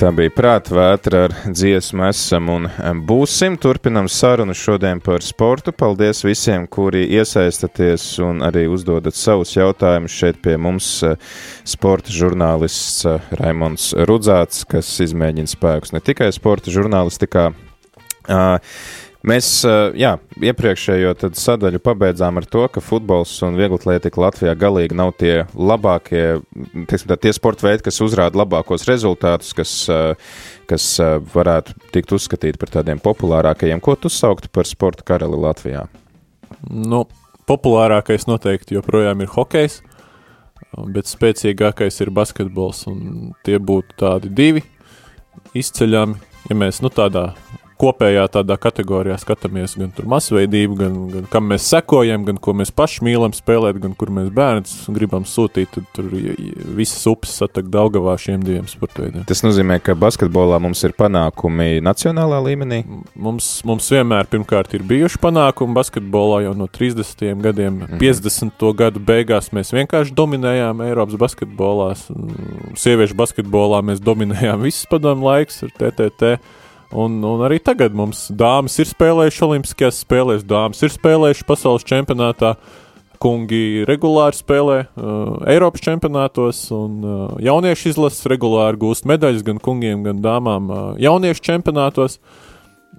[0.00, 2.68] Tā bija prāta vētra ar dziesmu esam un
[3.04, 3.58] būsim.
[3.60, 5.74] Turpinam sarunu šodien par sportu.
[5.76, 10.16] Paldies visiem, kuri iesaistaties un arī uzdodat savus jautājumus.
[10.16, 11.20] Šeit pie mums eh,
[11.68, 17.50] sporta žurnālists eh, Raimons Rudzāts, kas izmēģina spēkus ne tikai sporta žurnālistikā.
[19.20, 19.48] Mēs
[20.00, 26.40] jā, iepriekšējo sadaļu pabeidzām ar to, ka futbols un vieglatlētika Latvijā galīgi nav tie labākie,
[26.88, 29.74] teiksim, tā, tie sporta veidi, kas uzrāda labākos rezultātus, kas,
[30.70, 30.86] kas
[31.34, 33.84] varētu tikt uzskatīti par tādiem populārākajiem.
[33.84, 35.84] Ko tu sauktu par sporta karali Latvijā?
[36.72, 37.04] Nu,
[37.50, 39.82] populārākais noteikti joprojām ir hokejs,
[40.96, 42.86] bet spēcīgākais ir basketbols.
[43.44, 44.64] Tie būtu tādi divi
[45.52, 46.16] izceļami,
[46.48, 47.34] ja mēs nu, tādā
[47.80, 53.04] kopējā tādā kategorijā skatāmies gan masveidību, gan, gan kam mēs sekojam, gan ko mēs paši
[53.06, 56.10] mīlam spēlēt, gan kur mēs bērnus gribam sūtīt, tad tur
[56.76, 59.24] visas upes satak Daugavā šiem diviem sportveidiem.
[59.28, 62.82] Tas nozīmē, ka basketbolā mums ir panākumi nacionālā līmenī?
[63.14, 67.26] Mums, mums vienmēr pirmkārt ir bijuši panākumi basketbolā jau no 30.
[67.44, 68.00] gadiem, mm.
[68.02, 68.66] 50.
[68.76, 72.06] gadu beigās mēs vienkārši dominējām Eiropas basketbolās,
[72.80, 76.34] sieviešu basketbolā mēs dominējām visas padomu laiks ar TTT.
[76.90, 82.56] Un, un arī tagad mums dāmas ir spēlējušas Olimpiskajās spēlēs, dāmas ir spēlējušas pasaules čempionātā,
[83.22, 90.02] kungi regulāri spēlē uh, Eiropas čempionātos, un uh, jauniešu izlases regulāri gūst medaļas gan kungiem,
[90.08, 92.18] gan dāmām uh, jauniešu čempionātos.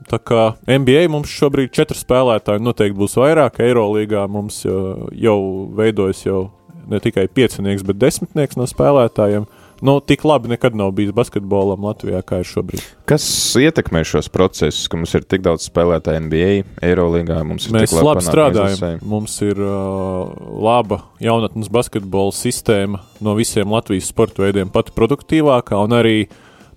[0.08, 5.38] Tā kā NBA mums šobrīd četri spēlētāji noteikti būs vairāk, Eirolīgā mums uh, jau
[5.76, 6.46] veidojas jau
[6.88, 9.44] ne tikai piecinieks, bet desmitnieks no spēlētājiem.
[9.44, 12.84] Uh, nu, tik labi nekad nav bijis basketbolam Latvijā, kā ir šobrīd.
[13.10, 13.26] Kas
[13.60, 16.52] ietekmē šos procesus, ka mums ir tik daudz spēlētāju NBA,
[16.86, 17.42] Eirolandā?
[17.48, 18.78] Mums ir Mēs labi strādājam.
[18.78, 19.02] Izlasēm.
[19.14, 20.32] Mums ir uh,
[20.68, 26.18] laba jaunatnes basketbola sistēma no visiem Latvijas sporta veidiem, pati produktīvākā un arī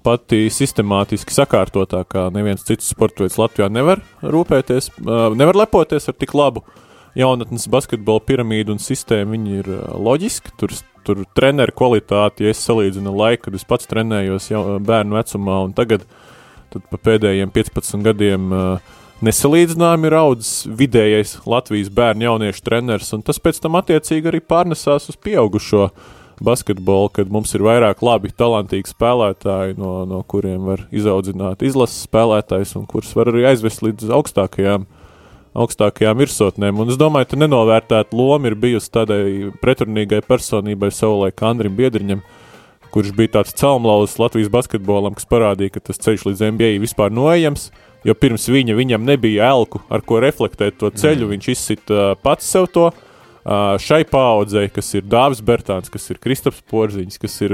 [0.04, 2.28] pati sistemātiski sakārtotākā.
[2.34, 6.64] Neviens cits sporta veids Latvijā nevar rūpēties, uh, nevar lepoties ar tik labu
[7.18, 9.36] jaunatnes basketbola piramīdu un sistēmu.
[9.36, 10.74] Viņi ir uh, loģiski, tur
[11.04, 15.76] tur treneru kvalitāti, ja es salīdzinu laiku, kad es pats trenējos jau bērnu vecumā, un
[15.76, 16.06] tagad,
[16.72, 18.50] pa pēdējiem 15 gadiem,
[19.24, 25.10] nesalīdzinājumi ir audzis vidējais Latvijas bērnu jauniešu treneris, un tas pēc tam attiecīgi arī pārnesās
[25.12, 25.90] uz pieaugušo
[26.44, 32.74] basketbolu, kad mums ir vairāk labi, talantīgi spēlētāji, no, no kuriem var izaudzināt izlases spēlētājs,
[32.80, 34.93] un kurus var arī aizvest līdz augstākajām uh,
[35.54, 36.80] augstākajām virsotnēm.
[36.82, 39.24] Un es domāju, ka nenovērtēta loma ir bijusi tādai
[39.62, 42.22] pretrunīgai personībai savulaik Andrim Biedriņam,
[42.94, 47.68] kurš bija tāds celmlauzs Latvijas basketbolam, kas parādīja, ka tas ceļš līdz NBA vispār noejams,
[48.06, 51.34] jo pirms viņa viņam nebija elku, ar ko reflektēt to ceļu, mm.
[51.34, 52.90] viņš izsita pats sev to.
[53.44, 57.52] Šai paudzei, kas ir Dārzs Bērtāns, kas ir Kristaps Porziņš, kas ir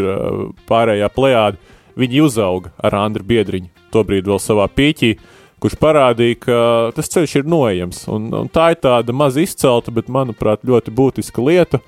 [0.69, 1.59] pārējā plējāde,
[1.99, 5.17] viņi uzauga ar Andriu Biedriņu, tobrīd vēl savā pīķī.
[5.17, 6.59] Uh, kurš parādīja, ka
[6.97, 8.05] tas ceļš ir noejams.
[8.13, 11.83] Un, un tā ir tāda maz izcelta, bet, manuprāt, ļoti būtiska lieta,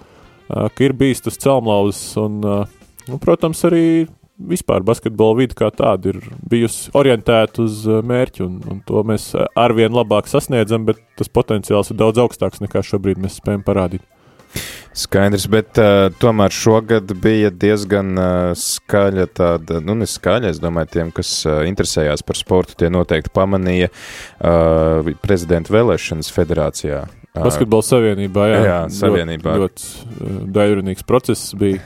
[0.49, 2.05] ka ir bijis tas celmlauzis.
[2.21, 3.85] Un, un, protams, arī
[4.43, 9.95] vispār basketbola vide kā tāda ir bijusi orientēta uz mērķi, un, un to mēs arvien
[9.95, 14.05] labāk sasniedzam, bet tas potenciāls ir daudz augstāks nekā šobrīd mēs spējam parādīt.
[14.93, 21.13] Skaidrs, bet uh, tomēr šogad bija diezgan uh, skaļa tāda, nu, neskaļa, es domāju, tiem,
[21.17, 27.07] kas uh, interesējās par sportu, tie noteikti pamanīja uh, prezidenta vēlēšanas federācijā.
[27.33, 28.61] Uh, Basketbola savienībā, jā.
[28.69, 29.57] Jā, savienībā.
[29.63, 31.81] Ļoti, ļoti daļrunīgs process bija.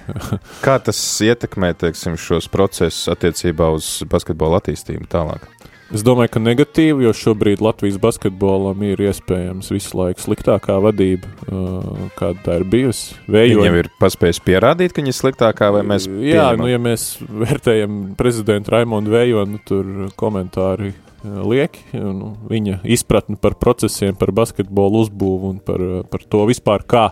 [0.66, 5.46] Kā tas ietekmē, teiksim, šos procesus attiecībā uz basketbola attīstību tālāk?
[5.94, 12.08] Es domāju, ka negatīvi, jo šobrīd Latvijas basketbolam ir iespējams visu laiku sliktākā vadība, uh,
[12.18, 13.14] kāda tā ir bijusi.
[13.30, 13.60] Vējo...
[13.60, 16.08] Viņam ir paspējis pierādīt, ka viņa ir sliktākā, vai mēs.
[16.10, 16.64] Jā, pieņemam?
[16.64, 23.54] nu, ja mēs vērtējam prezidentu Raimondu Vējonu, tur komentāri uh, lieki, nu, viņa izpratni par
[23.60, 27.08] procesiem, par basketbolu uzbūvu un par, par to vispār kā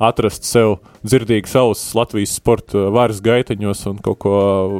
[0.00, 4.34] atrast sev dzirdīgas ausis Latvijas sporta varas gaiteņos un kaut ko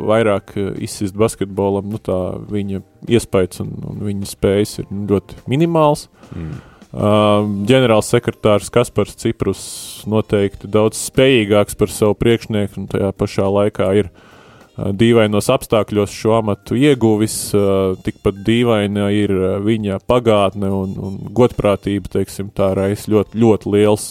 [0.09, 2.18] vairāk izsist basketbolam, nu tā
[2.51, 6.09] viņa iespējas un, un viņa spējas ir ļoti minimāls.
[6.33, 6.61] Mm.
[6.92, 9.62] Uh, ģenerāls sekretārs Kaspars Ciprus
[10.05, 16.35] noteikti daudz spējīgāks par savu priekšnieku un tajā pašā laikā ir uh, dīvainos apstākļos šo
[16.42, 19.33] amatu ieguvis, uh, tikpat dīvaina ir
[19.64, 24.11] viņa pagātne un, un godprātība, teiksim tā, rais ļoti, ļoti liels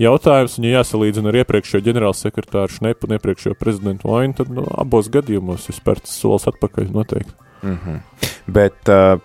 [0.00, 5.10] jautājums, un, ja jāsalīdzina ar iepriekšējo ģenerālsekretāru Šnepu un iepriekšējo prezidentu Vainu, tad nu, abos
[5.12, 7.34] gadījumos ir spērts solis atpakaļ noteikti.
[7.60, 8.30] Mm -hmm.
[8.50, 9.20] Bet uh,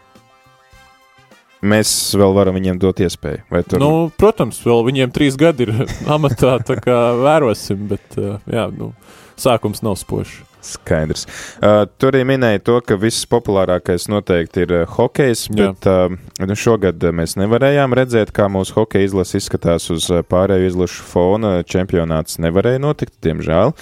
[1.63, 3.45] mēs vēl varam viņiem dot iespēju.
[3.69, 3.79] Tur...
[3.79, 5.73] Nu, protams, vēl viņiem trīs gadi ir
[6.15, 8.93] amatā, tā kā vērosim, bet uh, jā, nu,
[9.39, 10.43] sākums nav spožs.
[10.65, 11.25] Skaidrs.
[11.59, 16.57] Uh, tur arī minēja to, ka viss populārākais noteikti ir uh, hokejs, bet uh, nu
[16.59, 21.55] šogad mēs nevarējām redzēt, kā mūsu hokeja izlase izskatās uz uh, pārējo izlašu fona.
[21.67, 23.75] Čempionāts nevarēja notikt, diemžēl.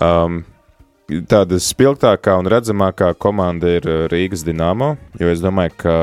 [0.00, 0.42] Um,
[1.30, 5.96] tāda spilgtākā un redzamākā komanda ir uh, Rīgas Dienāmo, jo es domāju, ka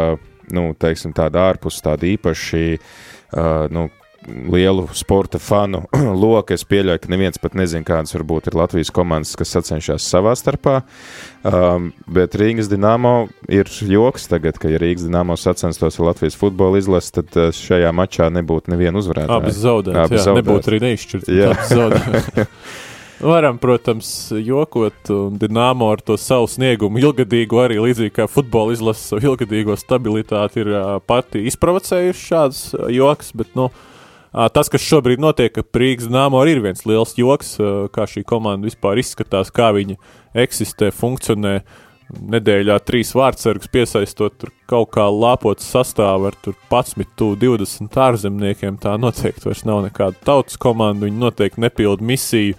[0.54, 3.88] nu, teiksim, tāda ārpus tāda īpaši uh, nu,
[4.28, 5.84] lielu sporta fanu
[6.24, 6.56] loku.
[6.56, 10.82] Es pieļauju, ka neviens pat nezina, kādas varbūt ir Latvijas komandas, kas sacenšas savā starpā.
[11.48, 16.82] Um, bet Rīgas dīnāmo ir joks tagad, ka, ja Rīgas dīnāmo sacenstos ar Latvijas futbola
[16.82, 19.40] izlasi, tad uh, šajā mačā nebūtu neviena uzvarētāja.
[19.40, 20.44] Abas zaudēt, Abas jā, zaudēt.
[20.44, 22.46] nebūtu arī neizšķirts.
[23.18, 29.16] Varam, protams, jokot, un Dienāmo ar to savu sniegumu, ilgadīgu, arī līdzīgi kā futbola izlases
[29.18, 32.62] ilgadīgo stabilitāti, ir uh, pati izprovocējuši šādas
[32.94, 33.97] joks, bet, nu, uh,
[34.32, 37.56] Tas, kas šobrīd notiek, ka Rīgas dīnāmo arī ir viens liels joks,
[37.96, 39.98] kā šī komanda vispār izskatās, kā viņi
[40.38, 41.60] eksistē, funkcionē.
[42.08, 48.78] Nedēļā trīs vārdsargus piesaistot kaut kā lāpots sastāvu ar 11, 20 ārzemniekiem.
[48.80, 51.04] Tā noteikti vairs nav nekāda tautas komanda.
[51.04, 52.56] Viņi noteikti nepilda misiju.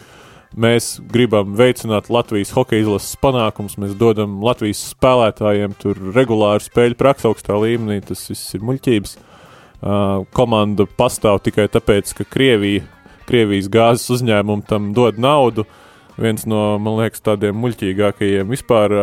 [0.53, 5.77] Mēs gribam veicināt Latvijas hokeja izlases panākumus, mēs dodam Latvijas spēlētājiem
[6.16, 8.03] regulāru spēļu praksu augstā līmenī.
[8.05, 9.16] Tas viss ir muļķības.
[9.81, 12.83] Komanda pastāv tikai tāpēc, ka Krievija,
[13.29, 15.66] Krievijas gāzes uzņēmumi tam dod naudu.
[16.18, 18.95] Viens no, man liekas, tādiem muļķīgākajiem vispār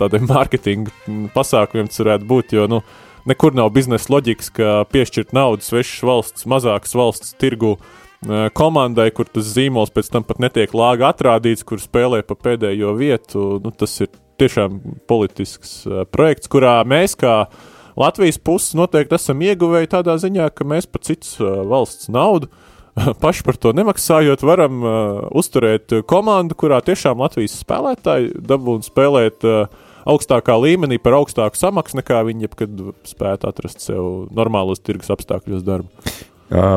[0.00, 2.80] tādiem mārketinga pasākumiem tas varētu būt, jo, nu,
[3.28, 7.76] nekur nav biznesa loģikas, ka piešķirt naudu svešas valsts, mazākas valsts tirgu
[8.56, 13.46] komandai, kur tas zīmols pēc tam pat netiek lāga atrādīts, kur spēlē pa pēdējo vietu.
[13.60, 14.08] Nu, tas ir
[14.40, 14.80] tiešām
[15.10, 20.88] politisks projekts, kurā mēs kā uh, Latvijas puses noteikti esam ieguvēji tādā ziņā, ka mēs
[20.90, 22.50] par citas valsts naudu
[23.20, 24.92] paši par to nemaksājot, varam uh,
[25.36, 29.66] uzturēt komandu, kurā tiešām Latvijas spēlētāji dabū un spēlēt uh,
[30.08, 35.90] augstākā līmenī par augstāku samaksu, nekā viņi jebkad spētu atrast sev normālos tirgus apstākļos darbu.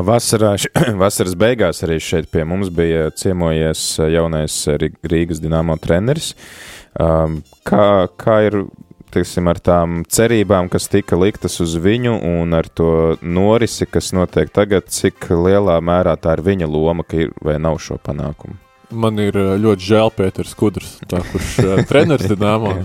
[0.06, 0.56] Vasarā,
[1.04, 6.34] vasaras beigās arī šeit pie mums bija ciemojies jaunais Rīgas dīnāmo treneris.
[6.98, 7.86] Kā,
[8.18, 8.64] kā ir
[9.14, 14.52] teiksim, ar tām cerībām, kas tika liktas uz viņu, un ar to norisi, kas notiek
[14.54, 18.58] tagad, cik lielā mērā tā ir viņa loma, ka ir vai nav šo panākumu.
[18.90, 22.78] Man ir ļoti žēl Pēters Kudrs, tā, kurš uh, treneris Dienāmo.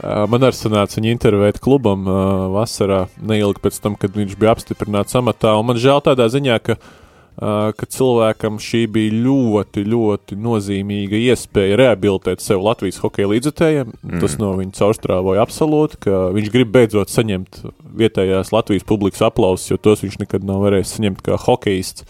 [0.00, 2.06] Man arī sanāca viņa intervēt klubam
[2.54, 5.52] vasarā, neilgi pēc tam, kad viņš bija apstiprināts amatā.
[5.60, 6.99] Man žēl tādā ziņā, ka uh,
[7.40, 13.94] ka cilvēkam šī bija ļoti, ļoti nozīmīga iespēja rehabilitēt sevi Latvijas hokeja līdzekļiem.
[13.96, 14.20] Mm.
[14.20, 17.62] Tas no viņa caurstrāvoja absolūti, ka viņš grib beidzot saņemt
[18.00, 22.04] vietējās Latvijas publikas aplausus, jo tos viņš nekad nav varējis saņemt kā hokeists.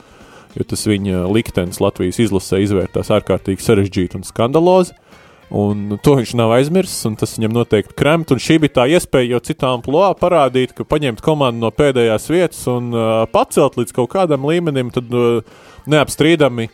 [0.58, 4.96] Jo tas viņa liktenis Latvijas izlasē izvērtās ārkārtīgi sarežģīti un skandalozi.
[4.96, 5.09] Uh,
[5.50, 8.30] Un to viņš nav aizmirsis, un tas viņam noteikti kremt.
[8.30, 12.60] Un šī bija tā iespēja jau citām plūām parādīt, ka paņemt komandu no pēdējās vietas
[12.70, 15.42] un uh, pacelt līdz kaut kādam līmenim, tad uh,
[15.90, 16.68] neapstrīdami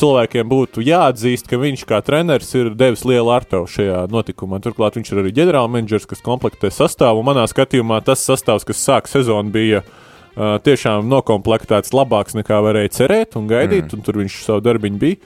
[0.00, 4.62] cilvēkiem būtu jāatzīst, ka viņš kā treneris ir devis lielu artavu šajā notikumā.
[4.64, 7.20] Turklāt viņš ir arī ģenerālmenedžers, kas komplektē sastāvu.
[7.28, 13.36] Manā skatījumā tas sastāvs, kas sāk sezonu, bija uh, tiešām nokomplektēts labāks nekā varēja cerēt
[13.36, 13.98] un gaidīt, mm.
[13.98, 15.20] un tur viņš savu darbiņu bija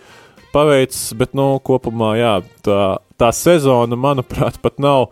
[0.56, 1.12] paveicis.
[1.20, 2.34] Bet, nu, kopumā, jā,
[2.66, 2.82] tā,
[3.20, 5.10] tā sezona, manuprāt, pat nav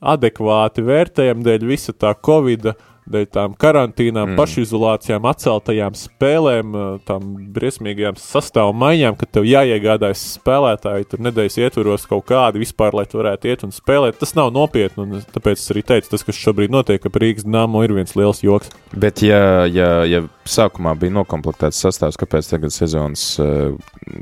[0.00, 4.38] adekvāti vērtējama dēļ visa tā Covid-19 dēļ tām karantīnām, mm.
[4.38, 6.74] pašizolācijām, atceltajām spēlēm,
[7.08, 13.06] tām briesmīgajām sastāvu maiņām, kad tev jāiegādājas spēlētāji, tur nedēļas ietvaros kaut kādi vispār, lai
[13.10, 14.20] tu varētu iet un spēlēt.
[14.22, 17.82] Tas nav nopietni, un tāpēc es arī teicu, tas, kas šobrīd notiek, ka Rīgas dāmo
[17.86, 18.70] ir viens liels joks.
[18.94, 23.74] Bet, ja, ja, ja sākumā bija nokomplektēts sastāvs, kāpēc tagad sezonas uh,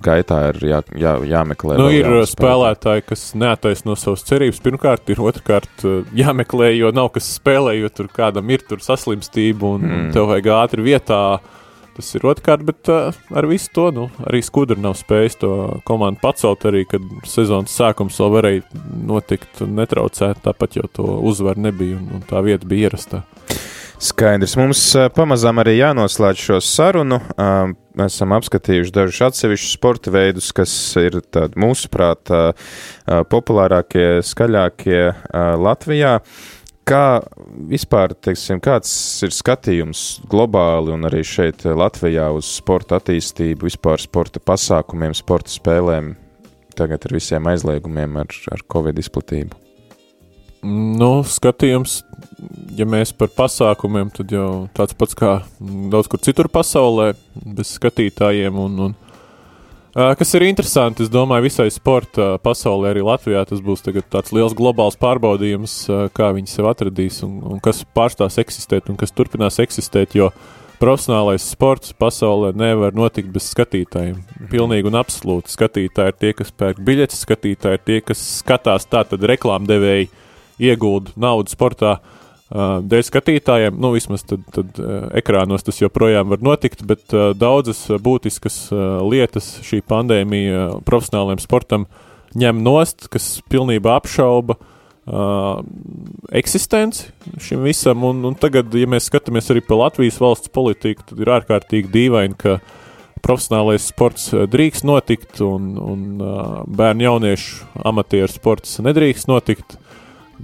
[0.04, 1.78] gaitā ir jā, jā, jāmeklē?
[1.80, 4.60] Nu, ir spēlētāji, spēlētāji, kas neataisno savas cerības.
[4.64, 9.88] Pirmkārt, ir otrkārt jāmeklē, jo nav kas spēlē, jo tur kādam ir tur saslimstība un
[9.88, 10.12] mm.
[10.16, 11.22] tev vajag ātri vietā.
[11.96, 15.50] Tas ir otrkārt, bet uh, ar visu to nu, arī skudra nav spējis to
[15.88, 16.64] komandu pacelt.
[16.68, 22.24] Arī kad sezonas sākums vēl varēja notikt netraucēt, tāpat jau to uzvaru nebija un, un
[22.28, 23.24] tā vieta bija ierastā.
[24.00, 24.54] Skaidrs.
[24.56, 24.80] Mums
[25.12, 27.18] pamazām arī jānoslēdz šo sarunu.
[28.00, 31.18] Esam apskatījuši dažus atsevišķus sporta veidus, kas ir
[31.60, 32.32] mūsuprāt
[33.28, 35.02] populārākie, skaļākie
[35.60, 36.14] Latvijā.
[36.88, 37.04] Kā
[37.70, 38.90] vispār, teiksim, kāds
[39.26, 46.14] ir skatījums globāli un arī šeit Latvijā uz sporta attīstību, vispār sporta pasākumiem, sporta spēlēm,
[46.72, 49.59] tagad ar visiem aizliegumiem, ar, ar Covid izplatību?
[50.62, 52.02] Nu, skatījums,
[52.76, 57.14] ja mēs par pasākumiem, tad jau tāds pats kā daudz kur citur pasaulē,
[57.56, 58.98] bez skatītājiem un, un
[59.90, 64.94] Kas ir interesanti, es domāju, visai sporta pasaulē, arī Latvijā, tas būs tāds liels globāls
[65.00, 65.74] pārbaudījums,
[66.14, 70.14] kā viņi sev atradīs un, un kas pārstās eksistēt un kas turpinās eksistēt.
[70.14, 70.30] Jo
[70.78, 74.22] profesionālais sports pasaulē nevar notikt bez skatītājiem.
[74.52, 79.26] Pilnīgi un absolūti skatītāji ir tie, kas pērk biļetes, skatītāji ir tie, kas skatās tātad
[79.26, 80.08] reklāmdevēji
[80.60, 81.98] iegulda naudu sportā.
[82.50, 84.78] Dēļ skatītājiem, nu, vismaz tad, tad
[85.14, 88.56] ekrānos tas joprojām var notikt, bet daudzas būtiskas
[89.06, 91.86] lietas šī pandēmija profesionālajiem sportam
[92.38, 95.62] ņem nost, kas pilnībā apšauba uh,
[96.42, 97.10] eksistenci
[97.42, 98.04] šim visam.
[98.06, 102.38] Un, un tagad, ja mēs skatāmies arī pa Latvijas valsts politiku, tad ir ārkārtīgi dīvaini,
[102.38, 102.58] ka
[103.22, 109.76] profesionālais sports drīkst notikt un, un uh, bērnu jauniešu amatieru sports nedrīkst notikt.
[109.76, 109.89] Uh,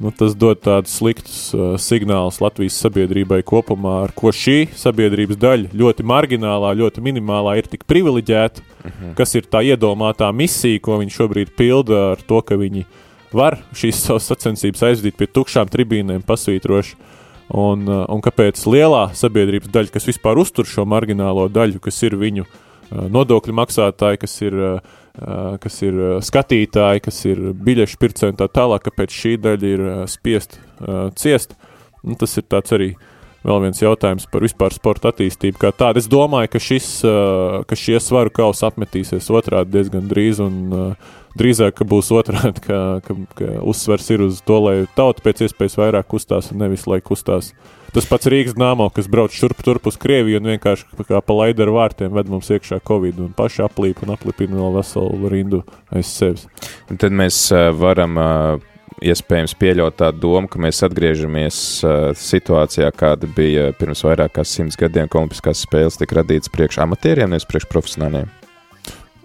[0.01, 5.73] nu, tas dod tādus sliktus uh, signālus Latvijas sabiedrībai kopumā, ar ko šī sabiedrības daļa,
[5.77, 8.95] ļoti marginālā, ļoti minimālā, ir tik privileģēta, uh mhm.
[9.01, 9.15] -huh.
[9.19, 12.85] kas ir tā iedomātā misija, ko viņi šobrīd pilda ar to, ka viņi
[13.33, 16.97] var šīs savas sacensības aizvadīt pie tukšām tribīnēm, pasvītroši.
[17.47, 22.17] Un, uh, un kāpēc lielā sabiedrības daļa, kas vispār uztur šo marginālo daļu, kas ir
[22.19, 24.81] viņu uh, nodokļu maksātāji, kas ir uh,
[25.63, 30.59] kas ir skatītāji, kas ir biļešu pircēji un tā tālāk, kāpēc šī daļa ir spiest
[31.17, 31.57] ciest.
[32.07, 32.91] Nu, tas ir tāds arī
[33.47, 36.03] vēl viens jautājums par vispār sporta attīstību kā tādu.
[36.03, 36.91] Es domāju, ka, šis,
[37.69, 40.61] ka šie svaru kausi apmetīsies otrādi diezgan drīz un
[41.39, 45.81] drīzāk, ka būs otrādi, ka, ka, ka uzsvers ir uz to, lai tauta pēc iespējas
[45.81, 49.87] vairāk kustās un nevis lai kustās uh, Tas pats Rīgas dāmo, kas brauc šurp turp
[49.89, 54.03] uz Krieviju un vienkārši kā pa laidaru vārtiem ved mums iekšā Covid un paši aplīp
[54.05, 56.45] un aplipina vēl veselu rindu aiz sevis.
[56.93, 58.67] Un tad mēs uh, varam uh,
[59.01, 64.77] iespējams pieļaut tādu domu, ka mēs atgriežamies uh, situācijā, kāda bija pirms vairāk kā simts
[64.77, 68.29] gadiem, kad Olimpiskās spēles tika radītas priekš amatieriem, nevis priekš profesionāļiem.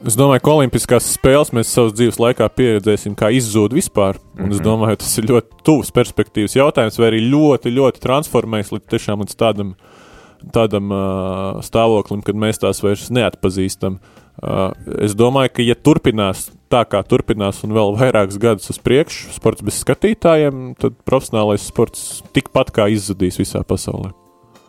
[0.02, 4.18] Es domāju, ka Olimpiskās spēles mēs savas dzīves laikā pieredzēsim, kā izzūd vispār.
[4.18, 4.52] Mm -hmm.
[4.52, 4.66] es mhm.
[4.66, 9.36] domāju, tas ir ļoti tuvs perspektīvas jautājums, vai arī ļoti, ļoti transformēs līdz tiešām līdz
[9.38, 9.76] tādam,
[10.52, 14.00] tādam uh, stāvoklim, kad mēs tās vairs neatpazīstam.
[14.42, 14.72] Uh,
[15.06, 19.62] es domāju, ka, ja turpinās tā, kā turpinās, un vēl vairākus gadus uz priekšu, sports
[19.62, 24.21] bez skatītājiem, tad profesionālais sports tikpat kā izzudīs visā pasaulē.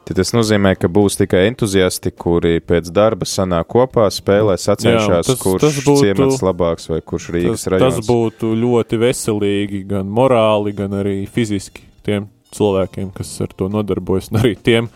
[0.03, 5.63] Tad tas nozīmē, ka būs tikai entuziasti, kuri pēc darba sanāk kopā, spēlē, sacenšas, kurš
[5.63, 8.01] tas būtu, ciemats labāks vai kurš Rīgas tas, rajons.
[8.01, 12.27] Tas būtu ļoti veselīgi, gan morāli, gan arī fiziski tiem
[12.57, 14.91] cilvēkiem, kas ar to nodarbojas, un arī tiem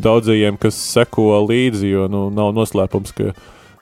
[0.00, 3.32] daudzajiem, kas seko līdzi, jo nu, nav noslēpums, ka,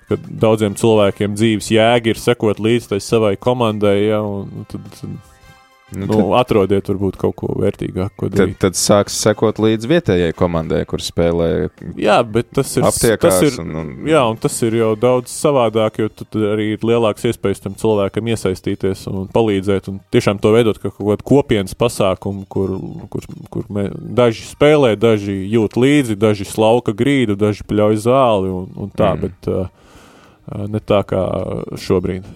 [0.06, 5.18] ka daudziem cilvēkiem dzīves jēga ir sekot līdzi savai komandai, ja, un tad, tad
[5.88, 8.28] Nu, nu, tad, atrodiet, varbūt kaut ko vērtīgāku.
[8.34, 11.46] Tad, tad sāks sekot līdz vietējai komandai, kur spēlē.
[11.96, 12.84] Jā, bet tas ir.
[13.22, 13.92] Tas ir un, un...
[14.08, 18.28] Jā, un tas ir jau daudz savādāk, jo tad arī ir lielāks iespējas tam cilvēkam
[18.34, 19.88] iesaistīties un palīdzēt.
[19.88, 22.74] Un tiešām to veidot kā kaut kādu kopienas pasākumu, kur,
[23.08, 23.88] kur, kur mē,
[24.20, 29.14] daži spēlē, daži jūt līdzi, daži slauka grīdu, daži pļauj zāli un, un tā.
[29.16, 29.24] Mm.
[29.24, 29.72] Bet, uh,
[30.68, 31.24] ne tā kā
[31.80, 32.28] šobrīd.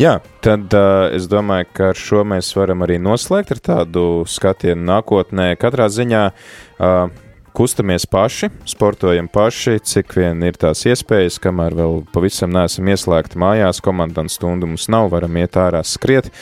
[0.00, 4.80] Jā, tad uh, es domāju, ka ar šo mēs varam arī noslēgt ar tādu skatienu
[4.88, 5.50] nākotnē.
[5.60, 7.12] Katrā ziņā uh,
[7.52, 13.82] kustamies paši, sportojam paši, cik vien ir tās iespējas, kamēr vēl pavisam neesam ieslēgti mājās,
[13.84, 16.32] komandas stundu mums nav, varam iet ārā skriet.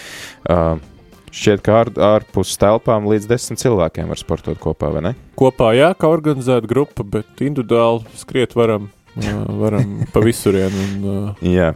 [0.47, 0.79] Uh,
[1.31, 5.13] Šķiet, ka ār, ārpus telpām līdz desmit cilvēkiem var sportot kopā, vai ne?
[5.39, 8.89] Kopā, jā, kā organizēta grupa, bet individuāli skriet varam,
[9.61, 10.75] varam pa visurien.
[10.75, 11.71] Un, jā.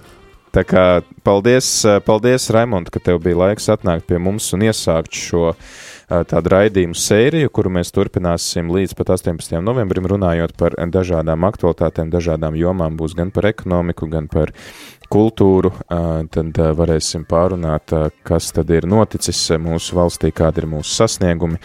[0.54, 0.84] Tā kā
[1.26, 1.66] paldies,
[2.06, 5.48] paldies Raimond, ka tev bija laiks atnākt pie mums un iesākt šo
[6.30, 9.56] tādu raidījumu sēriju, kuru mēs turpināsim līdz pat 18.
[9.64, 14.52] novembrim, runājot par dažādām aktualitātēm, dažādām jomām, būs gan par ekonomiku, gan par
[15.10, 15.72] kultūru,
[16.34, 17.90] tad varēsim pārunāt,
[18.26, 21.58] kas tad ir noticis mūsu valstī, kādi ir mūsu sasniegumi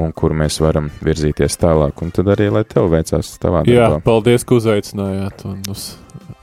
[0.00, 2.00] un kur mēs varam virzīties tālāk.
[2.00, 3.76] Un tad arī, lai tev veicās tavā darbā.
[3.76, 5.90] Jā, paldies, ka uzaicinājāt un uz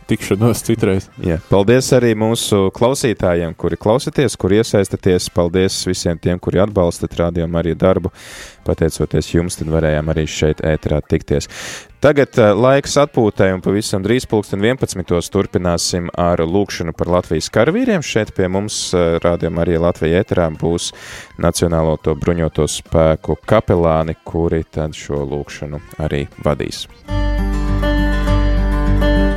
[0.10, 1.08] tikšanos citreiz.
[1.24, 5.30] Jā, paldies arī mūsu klausītājiem, kuri klausāties, kuri iesaistaties.
[5.34, 8.12] Paldies visiem tiem, kuri atbalstat rādījumu arī darbu.
[8.68, 11.50] Pateicoties jums, tad varējām arī šeit ēterā tikties.
[12.00, 15.04] Tagad uh, laiks atpūtai un pavisam drīz pulksten 11.
[15.34, 18.06] turpināsim ar lūkšanu par Latvijas karavīriem.
[18.06, 20.94] Šeit pie mums uh, rādījumā arī Latvija ēterā būs
[21.44, 26.86] Nacionālo to bruņoto spēku kapelāni, kuri tad šo lūkšanu arī vadīs.